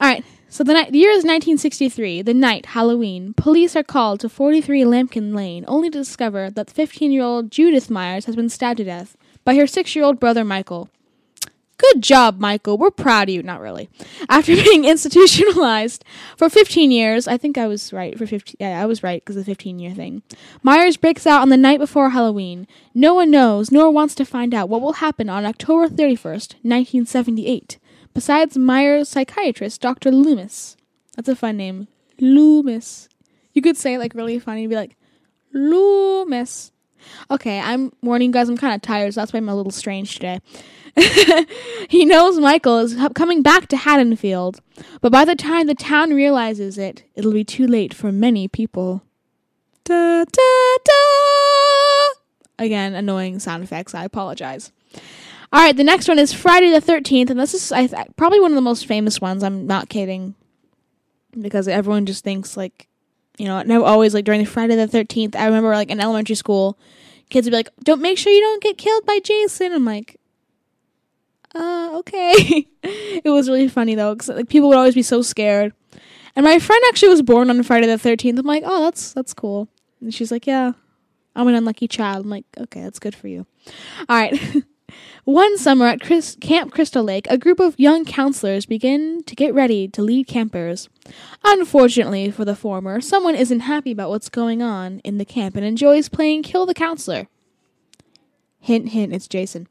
[0.00, 0.24] All right.
[0.48, 2.22] So the, the year is 1963.
[2.22, 3.34] The night, Halloween.
[3.34, 8.36] Police are called to 43 Lampkin Lane, only to discover that 15-year-old Judith Myers has
[8.36, 10.88] been stabbed to death by her six-year-old brother Michael.
[11.78, 12.78] Good job, Michael.
[12.78, 13.42] We're proud of you.
[13.42, 13.90] Not really.
[14.28, 16.04] After being institutionalized
[16.36, 18.56] for 15 years, I think I was right for 15.
[18.58, 20.22] Yeah, I was right because of the 15 year thing.
[20.62, 22.66] Myers breaks out on the night before Halloween.
[22.94, 27.78] No one knows nor wants to find out what will happen on October 31st, 1978.
[28.14, 30.10] Besides Myers' psychiatrist, Dr.
[30.10, 30.76] Loomis.
[31.16, 31.88] That's a fun name.
[32.18, 33.10] Loomis.
[33.52, 34.96] You could say it like really funny and be like,
[35.52, 36.72] Loomis.
[37.30, 39.70] Okay, I'm warning you guys, I'm kind of tired, so that's why I'm a little
[39.70, 40.40] strange today.
[41.88, 44.60] he knows Michael is coming back to Haddonfield,
[45.00, 49.02] but by the time the town realizes it, it'll be too late for many people.
[49.84, 50.92] Da da da!
[52.58, 53.94] Again, annoying sound effects.
[53.94, 54.72] I apologize.
[55.52, 58.40] All right, the next one is Friday the 13th, and this is I th- probably
[58.40, 59.42] one of the most famous ones.
[59.42, 60.34] I'm not kidding.
[61.38, 62.88] Because everyone just thinks, like,
[63.36, 66.34] you know, and always, like, during the Friday the 13th, I remember, like, in elementary
[66.34, 66.78] school,
[67.28, 69.72] kids would be like, don't make sure you don't get killed by Jason.
[69.72, 70.18] I'm like,
[71.56, 72.66] uh, okay.
[72.82, 75.72] it was really funny though, because like people would always be so scared.
[76.34, 78.38] And my friend actually was born on Friday the thirteenth.
[78.38, 79.68] I'm like, oh, that's that's cool.
[80.00, 80.72] And she's like, yeah,
[81.34, 82.24] I'm an unlucky child.
[82.24, 83.46] I'm like, okay, that's good for you.
[84.08, 84.64] All right.
[85.24, 89.52] One summer at Chris- Camp Crystal Lake, a group of young counselors begin to get
[89.52, 90.88] ready to lead campers.
[91.42, 95.64] Unfortunately for the former, someone isn't happy about what's going on in the camp and
[95.64, 97.26] enjoys playing kill the counselor.
[98.66, 99.68] Hint, hint, it's Jason.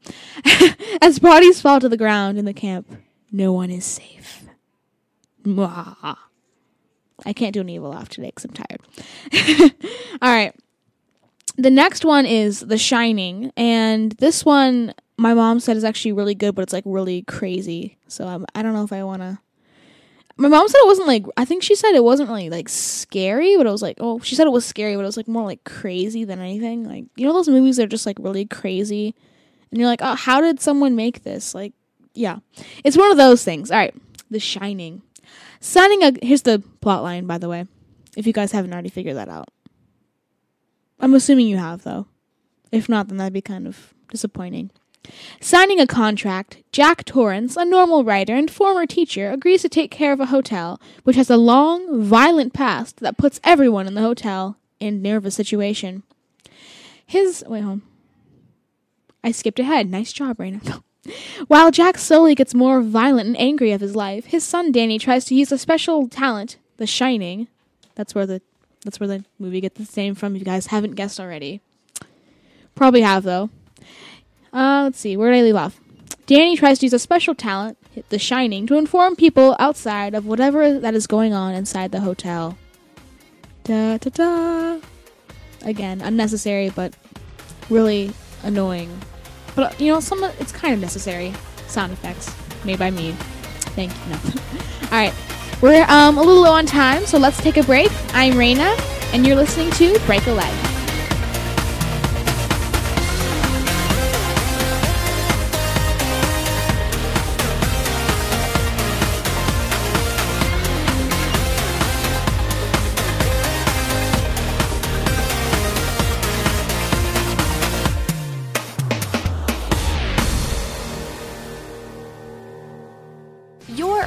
[1.02, 2.96] As bodies fall to the ground in the camp,
[3.30, 4.46] no one is safe.
[5.44, 6.16] Mwah.
[7.26, 9.74] I can't do an evil laugh today because I'm tired.
[10.22, 10.54] All right.
[11.58, 16.34] The next one is The Shining, and this one my mom said is actually really
[16.34, 17.98] good, but it's like really crazy.
[18.08, 19.38] So um, I don't know if I want to.
[20.38, 23.56] My mom said it wasn't like I think she said it wasn't really like scary,
[23.56, 25.44] but it was like oh she said it was scary, but it was like more
[25.44, 26.84] like crazy than anything.
[26.84, 29.14] Like you know those movies that are just like really crazy,
[29.70, 31.54] and you're like oh how did someone make this?
[31.54, 31.72] Like
[32.14, 32.38] yeah,
[32.84, 33.70] it's one of those things.
[33.70, 33.94] All right,
[34.30, 35.02] The Shining,
[35.60, 37.64] signing a here's the plot line by the way,
[38.16, 39.48] if you guys haven't already figured that out.
[41.00, 42.06] I'm assuming you have though.
[42.72, 44.70] If not, then that'd be kind of disappointing.
[45.40, 50.12] Signing a contract, Jack Torrance, a normal writer and former teacher, agrees to take care
[50.12, 54.56] of a hotel which has a long, violent past that puts everyone in the hotel
[54.80, 56.02] in nervous situation.
[57.06, 57.82] His wait, home.
[59.22, 59.90] I skipped ahead.
[59.90, 60.82] Nice job, Raina.
[61.46, 65.24] While Jack slowly gets more violent and angry of his life, his son Danny tries
[65.26, 67.48] to use a special talent, The Shining.
[67.94, 68.42] That's where the
[68.84, 70.34] that's where the movie gets the name from.
[70.36, 71.60] If you guys haven't guessed already,
[72.74, 73.50] probably have though.
[74.56, 75.78] Uh, let's see, where did I leave off?
[76.24, 77.76] Danny tries to use a special talent,
[78.08, 82.56] The Shining, to inform people outside of whatever that is going on inside the hotel.
[83.64, 84.80] Da da da.
[85.62, 86.94] Again, unnecessary, but
[87.68, 88.12] really
[88.44, 88.98] annoying.
[89.54, 91.34] But uh, you know, some it's kind of necessary.
[91.66, 92.34] Sound effects
[92.64, 93.12] made by me.
[93.76, 93.98] Thank you.
[94.10, 94.18] No.
[94.84, 95.14] All right,
[95.60, 97.90] we're um a little low on time, so let's take a break.
[98.14, 98.74] I'm Raina,
[99.12, 100.65] and you're listening to Break a Leg.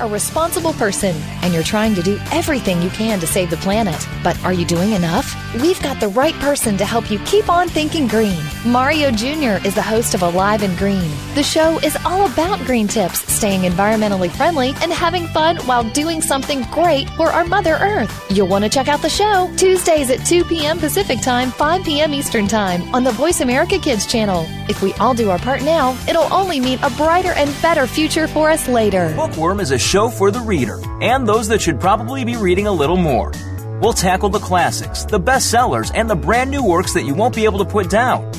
[0.10, 4.07] Responsible person and you're trying to do everything you can to save the planet.
[4.24, 5.36] But are you doing enough?
[5.55, 8.39] We've got the right person to help you keep on thinking green.
[8.63, 9.65] Mario Jr.
[9.65, 11.09] is the host of Alive and Green.
[11.33, 16.21] The show is all about green tips, staying environmentally friendly, and having fun while doing
[16.21, 18.29] something great for our Mother Earth.
[18.29, 20.77] You'll want to check out the show Tuesdays at 2 p.m.
[20.77, 22.13] Pacific Time, 5 p.m.
[22.13, 24.45] Eastern Time on the Voice America Kids channel.
[24.69, 28.27] If we all do our part now, it'll only mean a brighter and better future
[28.27, 29.11] for us later.
[29.15, 32.71] Bookworm is a show for the reader and those that should probably be reading a
[32.71, 33.31] little more.
[33.82, 37.45] We'll tackle the classics, the bestsellers, and the brand new works that you won't be
[37.45, 38.30] able to put down.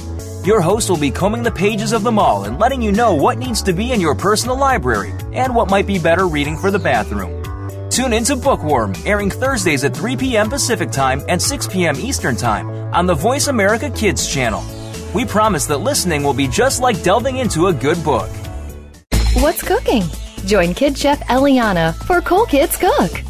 [0.44, 3.38] Your host will be combing the pages of them all and letting you know what
[3.38, 6.78] needs to be in your personal library and what might be better reading for the
[6.78, 7.40] bathroom.
[7.88, 10.50] Tune into Bookworm, airing Thursdays at 3 p.m.
[10.50, 11.96] Pacific Time and 6 p.m.
[11.96, 14.62] Eastern Time on the Voice America Kids channel.
[15.14, 18.30] We promise that listening will be just like delving into a good book.
[19.36, 20.02] What's cooking?
[20.44, 23.29] Join Kid Chef Eliana for Cool Kids Cook.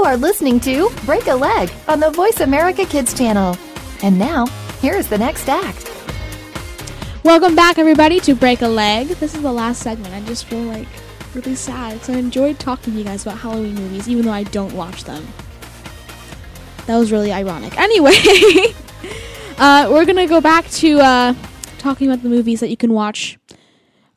[0.00, 3.54] You are listening to Break a Leg on the Voice America Kids channel.
[4.02, 4.46] And now,
[4.80, 5.92] here is the next act.
[7.22, 9.08] Welcome back, everybody, to Break a Leg.
[9.08, 10.14] This is the last segment.
[10.14, 10.88] I just feel like
[11.34, 14.44] really sad So I enjoyed talking to you guys about Halloween movies, even though I
[14.44, 15.28] don't watch them.
[16.86, 17.78] That was really ironic.
[17.78, 18.14] Anyway,
[19.58, 21.34] uh, we're gonna go back to uh,
[21.76, 23.38] talking about the movies that you can watch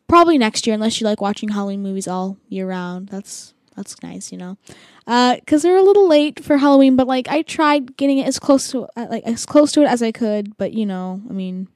[0.08, 3.10] probably next year, unless you like watching Halloween movies all year round.
[3.10, 4.58] That's that's nice, you know,
[5.06, 6.96] because they're a little late for Halloween.
[6.96, 9.88] But like, I tried getting it as close to uh, like as close to it
[9.88, 10.58] as I could.
[10.58, 11.68] But you know, I mean,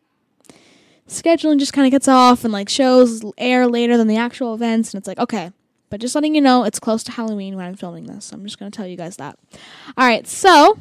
[1.07, 4.93] scheduling just kind of gets off, and like shows air later than the actual events,
[4.93, 5.51] and it's like okay.
[5.89, 8.31] But just letting you know, it's close to Halloween when I'm filming this.
[8.33, 9.39] I'm just gonna tell you guys that.
[9.97, 10.77] All right, so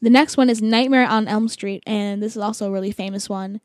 [0.00, 3.28] the next one is Nightmare on Elm Street, and this is also a really famous
[3.28, 3.60] one.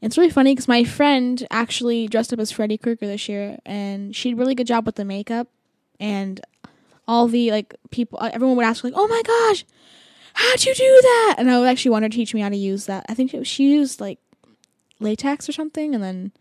[0.00, 4.14] It's really funny because my friend actually dressed up as Freddy Krueger this year, and
[4.14, 5.48] she did a really good job with the makeup,
[6.00, 6.40] and
[7.08, 9.64] all the like people, uh, everyone would ask like, "Oh my gosh,
[10.34, 12.56] how'd you do that?" And I would actually want her to teach me how to
[12.56, 13.06] use that.
[13.08, 14.18] I think she used like
[15.00, 16.32] latex or something, and then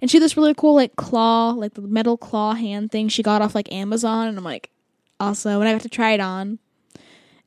[0.00, 3.22] and she had this really cool like claw, like the metal claw hand thing she
[3.22, 4.70] got off like Amazon, and I'm like,
[5.20, 6.60] also, and I got to try it on.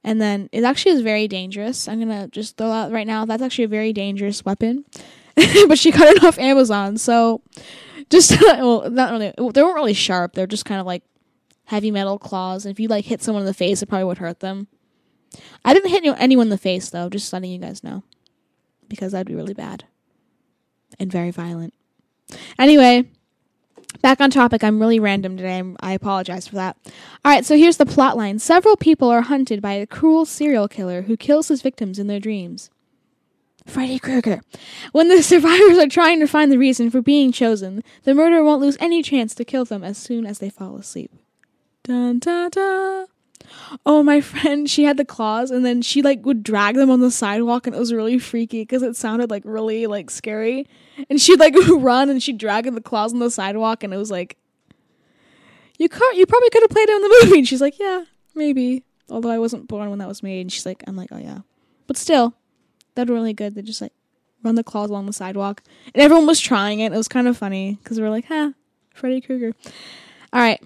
[0.03, 1.87] And then it actually is very dangerous.
[1.87, 3.25] I'm gonna just throw out right now.
[3.25, 4.85] That's actually a very dangerous weapon.
[5.67, 7.41] but she got it off Amazon, so
[8.09, 9.33] just well, not really.
[9.37, 10.33] They weren't really sharp.
[10.33, 11.03] They're just kind of like
[11.65, 12.65] heavy metal claws.
[12.65, 14.67] And if you like hit someone in the face, it probably would hurt them.
[15.63, 17.09] I didn't hit anyone in the face though.
[17.09, 18.03] Just letting you guys know,
[18.87, 19.85] because that'd be really bad
[20.99, 21.73] and very violent.
[22.57, 23.05] Anyway,
[24.01, 24.63] back on topic.
[24.63, 25.61] I'm really random today.
[25.79, 26.77] I apologize for that.
[27.23, 28.39] All right, so here's the plot line.
[28.39, 32.19] Several people are hunted by a cruel serial killer who kills his victims in their
[32.19, 32.69] dreams.
[33.65, 34.41] Freddy Krueger.
[34.91, 38.61] When the survivors are trying to find the reason for being chosen, the murderer won't
[38.61, 41.11] lose any chance to kill them as soon as they fall asleep.
[41.85, 43.05] Dun da da.
[43.85, 46.99] Oh, my friend, she had the claws, and then she like would drag them on
[46.99, 50.67] the sidewalk, and it was really freaky because it sounded like really like scary.
[51.09, 54.09] And she'd like run, and she'd drag the claws on the sidewalk, and it was
[54.09, 54.35] like,
[55.77, 57.37] you can't, you probably could have played it in the movie.
[57.39, 58.83] And she's like, yeah, maybe.
[59.11, 60.41] Although I wasn't born when that was made.
[60.41, 61.39] And she's like, I'm like, oh yeah,
[61.85, 62.33] but still,
[62.95, 63.53] that was really good.
[63.53, 63.93] They just like
[64.41, 65.61] run the claws along the sidewalk,
[65.93, 66.91] and everyone was trying it.
[66.91, 68.53] It was kind of funny because we were like, huh,
[68.95, 69.53] Freddy Krueger.
[70.33, 70.59] All right.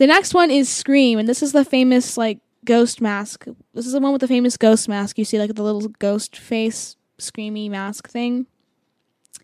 [0.00, 3.44] The next one is Scream, and this is the famous like ghost mask.
[3.74, 5.18] This is the one with the famous ghost mask.
[5.18, 8.46] You see like the little ghost face screamy mask thing.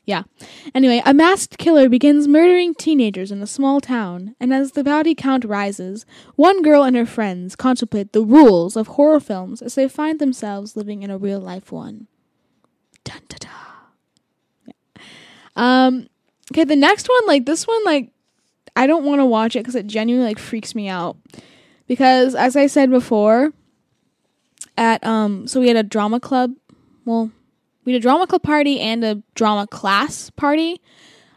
[0.07, 0.23] Yeah.
[0.75, 5.15] Anyway, a masked killer begins murdering teenagers in a small town, and as the body
[5.15, 9.87] count rises, one girl and her friends contemplate the rules of horror films as they
[9.87, 12.07] find themselves living in a real life one.
[13.05, 13.49] Dun da da.
[14.65, 15.03] Yeah.
[15.55, 16.09] Um.
[16.51, 18.11] Okay, the next one, like this one, like
[18.77, 21.17] I don't want to watch it because it genuinely like freaks me out.
[21.89, 23.53] Because as I said before,
[24.77, 26.53] at um, so we had a drama club.
[27.05, 27.31] Well,
[27.85, 30.81] we had a drama club party and a drama class party.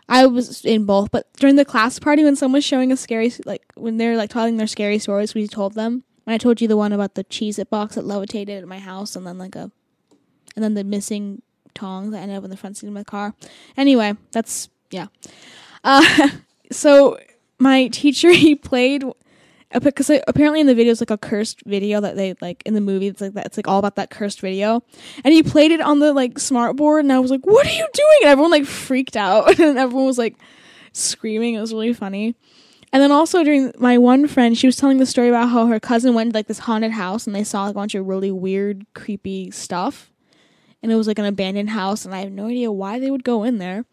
[0.10, 3.62] I was in both, but during the class party, when someone's showing a scary, like
[3.76, 6.04] when they're like telling their scary stories, we told them.
[6.24, 9.16] When I told you the one about the Cheez-It box that levitated at my house,
[9.16, 9.72] and then like a,
[10.56, 11.42] and then the missing
[11.76, 13.36] tongs that ended up in the front seat of my car.
[13.78, 15.08] Anyway, that's yeah.
[15.84, 16.30] Uh,
[16.72, 17.18] so
[17.60, 19.04] my teacher he played
[19.72, 22.82] because apparently in the video it's like a cursed video that they like in the
[22.82, 24.82] movie it's like that it's like all about that cursed video.
[25.24, 27.72] And he played it on the like smart board and i was like what are
[27.72, 28.18] you doing?
[28.22, 30.36] And everyone like freaked out and everyone was like
[30.94, 31.54] screaming.
[31.54, 32.36] It was really funny.
[32.92, 35.80] And then also during my one friend she was telling the story about how her
[35.80, 38.32] cousin went to like this haunted house and they saw like, a bunch of really
[38.32, 40.12] weird creepy stuff.
[40.82, 43.24] And it was like an abandoned house and i have no idea why they would
[43.24, 43.86] go in there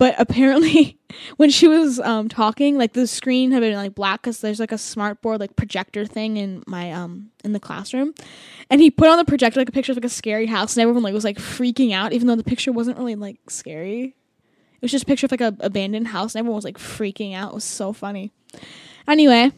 [0.00, 0.98] but apparently,
[1.36, 4.72] when she was um, talking, like the screen had been like black because there's like
[4.72, 8.14] a smart board like projector thing in my um in the classroom,
[8.70, 10.80] and he put on the projector like a picture of like a scary house, and
[10.80, 14.04] everyone like was like freaking out, even though the picture wasn't really like scary.
[14.04, 17.34] It was just a picture of like a abandoned house, and everyone was like freaking
[17.34, 17.52] out.
[17.52, 18.32] It was so funny.
[19.06, 19.52] Anyway,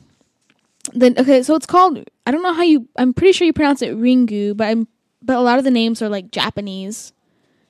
[0.93, 2.05] then okay, so it's called.
[2.27, 2.89] I don't know how you.
[2.97, 4.89] I'm pretty sure you pronounce it Ringu, but I'm.
[5.25, 7.13] But a lot of the names are like Japanese.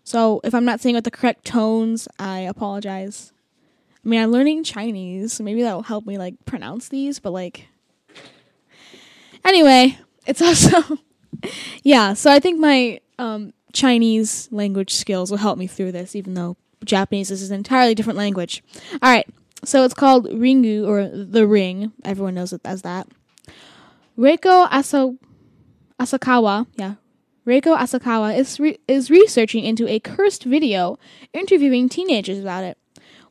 [0.05, 3.33] So if I'm not saying with the correct tones, I apologize.
[4.05, 7.69] I mean, I'm learning Chinese, so maybe that'll help me like pronounce these, but like
[9.45, 10.99] Anyway, it's also
[11.83, 16.35] yeah, so I think my um Chinese language skills will help me through this even
[16.35, 18.63] though Japanese is an entirely different language.
[18.95, 19.27] All right.
[19.65, 21.93] So it's called Ringu or the Ring.
[22.05, 23.07] Everyone knows it as that.
[24.19, 25.17] Reiko Aso
[25.99, 26.95] Asakawa, yeah,
[27.47, 30.99] Reiko Asakawa is, re- is researching into a cursed video,
[31.33, 32.79] interviewing teenagers about it.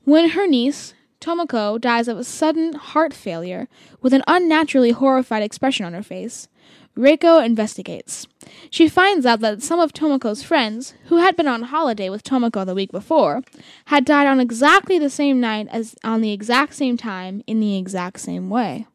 [0.03, 3.69] When her niece, Tomoko, dies of a sudden heart failure
[4.01, 6.49] with an unnaturally horrified expression on her face,
[6.97, 8.27] Reiko investigates.
[8.69, 12.65] She finds out that some of Tomoko's friends, who had been on holiday with Tomoko
[12.65, 13.43] the week before,
[13.85, 17.77] had died on exactly the same night as on the exact same time in the
[17.77, 18.87] exact same way.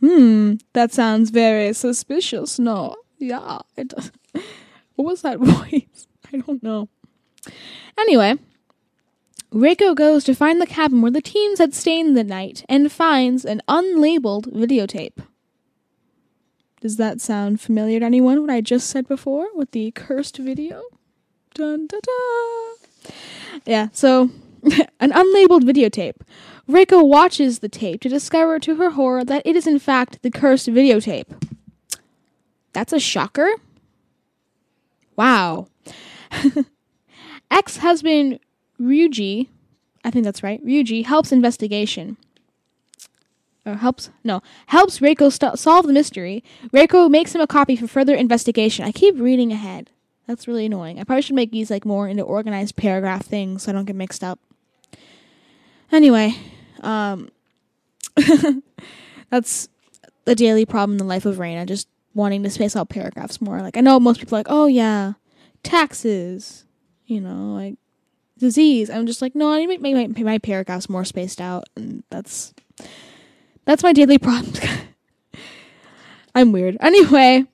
[0.00, 2.94] Hmm, that sounds very suspicious, no?
[3.28, 4.12] Yeah, it does.
[4.94, 6.06] what was that voice?
[6.32, 6.88] I don't know.
[7.98, 8.38] Anyway,
[9.52, 13.44] Reiko goes to find the cabin where the teens had stayed the night and finds
[13.44, 15.24] an unlabeled videotape.
[16.80, 18.40] Does that sound familiar to anyone?
[18.40, 20.82] What I just said before with the cursed video?
[21.54, 23.12] Dun da da.
[23.64, 24.30] Yeah, so
[25.00, 26.16] an unlabeled videotape.
[26.68, 30.30] Reiko watches the tape to discover to her horror that it is in fact the
[30.30, 31.53] cursed videotape.
[32.74, 33.48] That's a shocker.
[35.16, 35.68] Wow.
[37.50, 38.40] Ex husband
[38.80, 39.48] Ryuji,
[40.04, 42.16] I think that's right, Ryuji helps investigation.
[43.64, 46.44] Or helps, no, helps Reiko st- solve the mystery.
[46.68, 48.84] Reiko makes him a copy for further investigation.
[48.84, 49.90] I keep reading ahead.
[50.26, 51.00] That's really annoying.
[51.00, 53.96] I probably should make these like more into organized paragraph things so I don't get
[53.96, 54.38] mixed up.
[55.90, 56.34] Anyway,
[56.82, 57.30] um,
[59.30, 59.68] that's
[60.24, 61.66] the daily problem in the life of Raina.
[61.66, 63.60] Just wanting to space out paragraphs more.
[63.60, 65.14] Like I know most people are like, oh yeah,
[65.62, 66.64] taxes,
[67.06, 67.76] you know, like
[68.38, 68.90] disease.
[68.90, 72.02] I'm just like, no, I need to make my, my paragraphs more spaced out, and
[72.10, 72.54] that's
[73.64, 74.54] that's my daily problem.
[76.34, 76.76] I'm weird.
[76.80, 77.46] Anyway,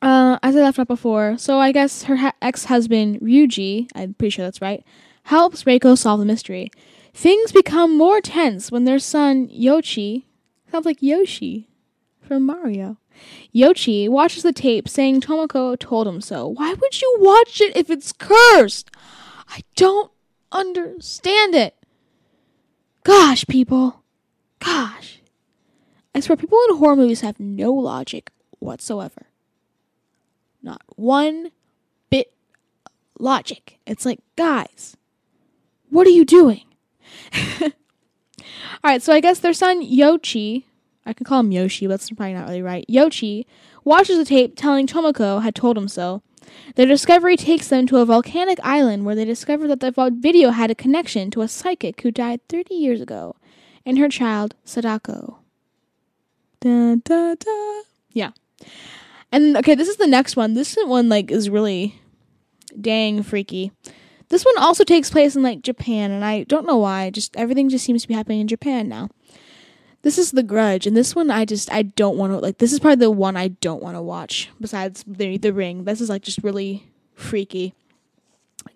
[0.00, 4.30] uh, as I left off before, so I guess her ha- ex-husband Ryuji, I'm pretty
[4.30, 4.84] sure that's right,
[5.24, 6.70] helps Reiko solve the mystery.
[7.12, 10.26] Things become more tense when their son Yoshi,
[10.70, 11.68] sounds like Yoshi
[12.20, 12.98] from Mario.
[13.52, 16.46] Yoshi watches the tape saying Tomoko told him so.
[16.48, 18.90] Why would you watch it if it's cursed?
[19.48, 20.10] I don't
[20.52, 21.74] understand it.
[23.04, 24.02] Gosh, people.
[24.58, 25.20] Gosh.
[26.14, 29.26] I swear, people in horror movies have no logic whatsoever.
[30.62, 31.52] Not one
[32.10, 32.32] bit
[33.18, 33.78] logic.
[33.86, 34.96] It's like, guys,
[35.90, 36.64] what are you doing?
[37.62, 37.70] All
[38.84, 40.66] right, so I guess their son Yoshi,
[41.08, 42.84] I can call him Yoshi, but that's probably not really right.
[42.86, 43.46] Yoshi
[43.84, 46.22] watches the tape telling Tomoko had told him so.
[46.74, 50.70] Their discovery takes them to a volcanic island where they discover that the video had
[50.70, 53.36] a connection to a psychic who died 30 years ago
[53.84, 55.38] and her child, Sadako.
[56.60, 57.80] Da, da, da.
[58.12, 58.32] Yeah.
[59.32, 60.54] And okay, this is the next one.
[60.54, 62.00] This one like is really
[62.78, 63.72] dang freaky.
[64.28, 67.10] This one also takes place in like Japan, and I don't know why.
[67.10, 69.08] Just everything just seems to be happening in Japan now.
[70.02, 72.58] This is The Grudge, and this one I just I don't want to like.
[72.58, 74.50] This is probably the one I don't want to watch.
[74.60, 77.74] Besides the The Ring, this is like just really freaky.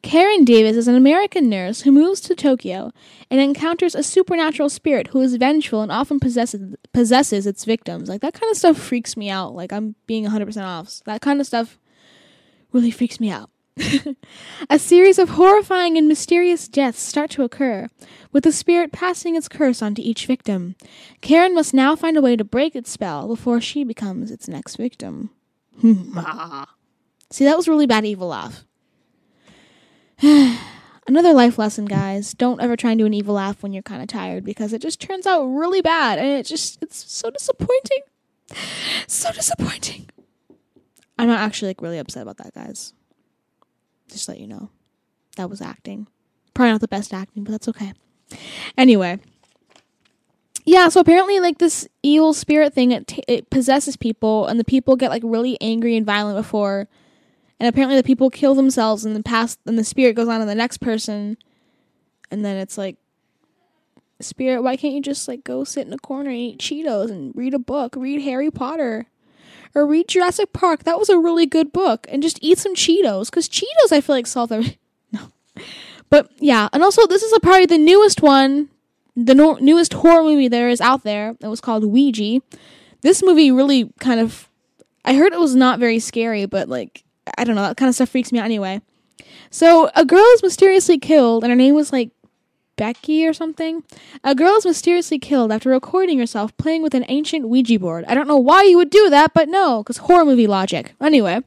[0.02, 2.92] Karen Davis is an American nurse who moves to Tokyo
[3.30, 8.08] and encounters a supernatural spirit who is vengeful and often possesses possesses its victims.
[8.08, 9.54] Like that kind of stuff freaks me out.
[9.54, 11.00] Like I'm being 100% off.
[11.04, 11.78] That kind of stuff
[12.72, 13.50] really freaks me out.
[14.68, 17.88] A series of horrifying and mysterious deaths start to occur,
[18.32, 20.76] with the spirit passing its curse onto each victim.
[21.20, 24.76] Karen must now find a way to break its spell before she becomes its next
[24.76, 25.30] victim.
[25.82, 28.64] See, that was really bad evil laugh.
[31.08, 32.32] Another life lesson, guys.
[32.34, 34.82] Don't ever try and do an evil laugh when you're kind of tired because it
[34.82, 38.02] just turns out really bad and it just it's so disappointing.
[39.08, 40.10] So disappointing.
[41.18, 42.92] I'm not actually like really upset about that, guys.
[44.12, 44.70] Just let you know.
[45.36, 46.06] That was acting.
[46.54, 47.92] Probably not the best acting, but that's okay.
[48.76, 49.18] Anyway.
[50.64, 54.64] Yeah, so apparently like this evil spirit thing it, t- it possesses people and the
[54.64, 56.88] people get like really angry and violent before
[57.58, 60.46] and apparently the people kill themselves and the past and the spirit goes on to
[60.46, 61.36] the next person
[62.30, 62.96] and then it's like
[64.20, 67.32] spirit why can't you just like go sit in a corner and eat cheetos and
[67.34, 69.06] read a book read harry potter
[69.74, 70.84] or read jurassic park.
[70.84, 72.06] That was a really good book.
[72.10, 74.78] And just eat some cheetos because cheetos i feel like solve everything
[75.12, 75.20] no.
[76.10, 76.68] But yeah.
[76.72, 78.68] And also this is a, probably the newest one.
[79.14, 81.36] The no- newest horror movie there is out there.
[81.40, 82.40] It was called ouija.
[83.02, 84.48] This movie really kind of
[85.04, 87.02] i heard it was not very scary but like
[87.38, 88.80] I don't know, that kind of stuff freaks me out anyway.
[89.50, 92.10] So, a girl is mysteriously killed, and her name was like
[92.82, 93.84] Becky or something.
[94.24, 98.04] A girl is mysteriously killed after recording herself playing with an ancient Ouija board.
[98.08, 100.92] I don't know why you would do that, but no, because horror movie logic.
[101.00, 101.42] Anyway,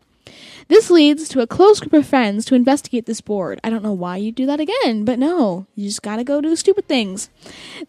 [0.70, 3.60] this leads to a close group of friends to investigate this board.
[3.66, 6.56] I don't know why you do that again, but no, you just gotta go do
[6.56, 7.30] stupid things.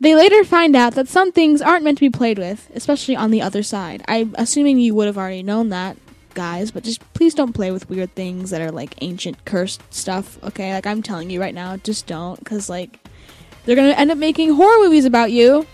[0.00, 3.30] They later find out that some things aren't meant to be played with, especially on
[3.30, 4.04] the other side.
[4.08, 5.96] I'm assuming you would have already known that
[6.34, 10.42] guys, but just please don't play with weird things that are like ancient cursed stuff,
[10.42, 10.74] okay?
[10.74, 12.98] Like I'm telling you right now, just don't cuz like
[13.66, 15.66] they're to end up making horror movies about you.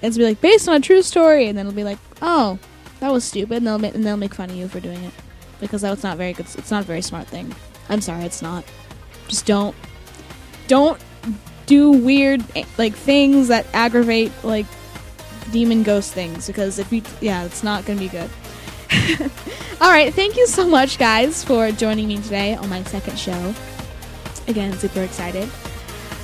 [0.00, 2.58] And it's be like based on a true story and then it'll be like, "Oh,
[3.00, 5.12] that was stupid." And they'll ma- and they'll make fun of you for doing it
[5.60, 6.46] because that's not very good.
[6.56, 7.54] It's not a very smart thing.
[7.88, 8.64] I'm sorry, it's not.
[9.28, 9.76] Just don't
[10.66, 11.00] don't
[11.66, 14.66] do weird eh, like things that aggravate like
[15.52, 18.30] demon ghost things because if you yeah, it's not to be good.
[19.80, 23.54] All right, thank you so much, guys, for joining me today on my second show.
[24.48, 25.48] Again, super excited.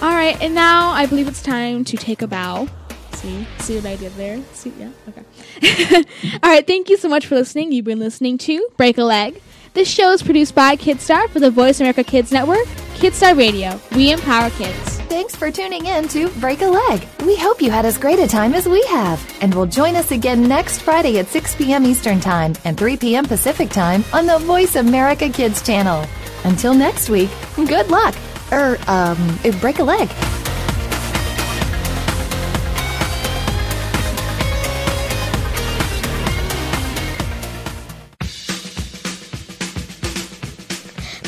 [0.01, 2.69] All right, and now I believe it's time to take a bow.
[3.15, 4.41] See, see what I did there?
[4.53, 6.05] See, yeah, okay.
[6.41, 7.73] All right, thank you so much for listening.
[7.73, 9.43] You've been listening to Break a Leg.
[9.75, 12.67] This show is produced by Kidstar for the Voice America Kids Network.
[12.99, 14.99] Kidstar Radio, we empower kids.
[15.09, 17.05] Thanks for tuning in to Break a Leg.
[17.27, 19.21] We hope you had as great a time as we have.
[19.41, 21.85] And will join us again next Friday at 6 p.m.
[21.87, 23.25] Eastern Time and 3 p.m.
[23.25, 26.05] Pacific Time on the Voice America Kids channel.
[26.45, 28.15] Until next week, good luck.
[28.51, 30.09] Er, um, break a leg.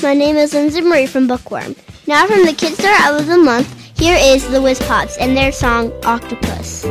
[0.03, 1.77] My name is Lindsay Marie from Bookworm.
[2.07, 5.93] Now from the Kidstar of the Month, here is the Whiz Pops and their song
[6.05, 6.87] octopus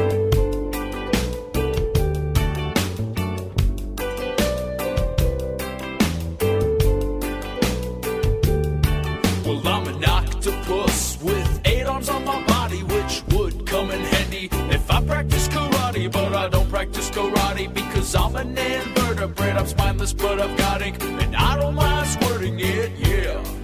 [15.00, 19.56] I practice karate, but I don't practice karate because I'm an invertebrate.
[19.56, 23.59] I'm spineless, but I've got ink, and I don't mind squirting it, yeah.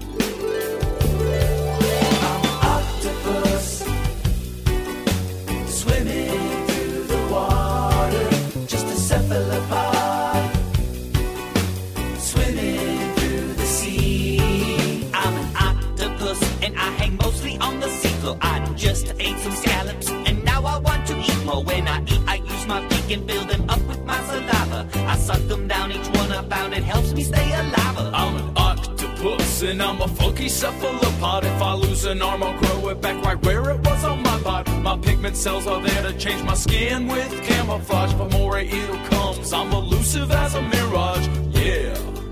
[23.07, 24.87] Beak fill them up with my saliva.
[24.95, 27.97] I suck them down, each one I found it helps me stay alive.
[28.13, 31.45] I'm an octopus and I'm a funky cephalopod.
[31.45, 34.39] If I lose an arm, I'll grow it back right where it was on my
[34.41, 34.71] body.
[34.79, 38.13] My pigment cells are there to change my skin with camouflage.
[38.13, 38.69] But more it
[39.11, 41.27] comes, I'm elusive as a mirage.
[41.51, 42.24] Yeah.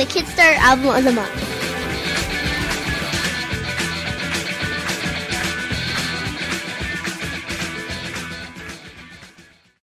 [0.00, 1.39] The Kidstar album of the month.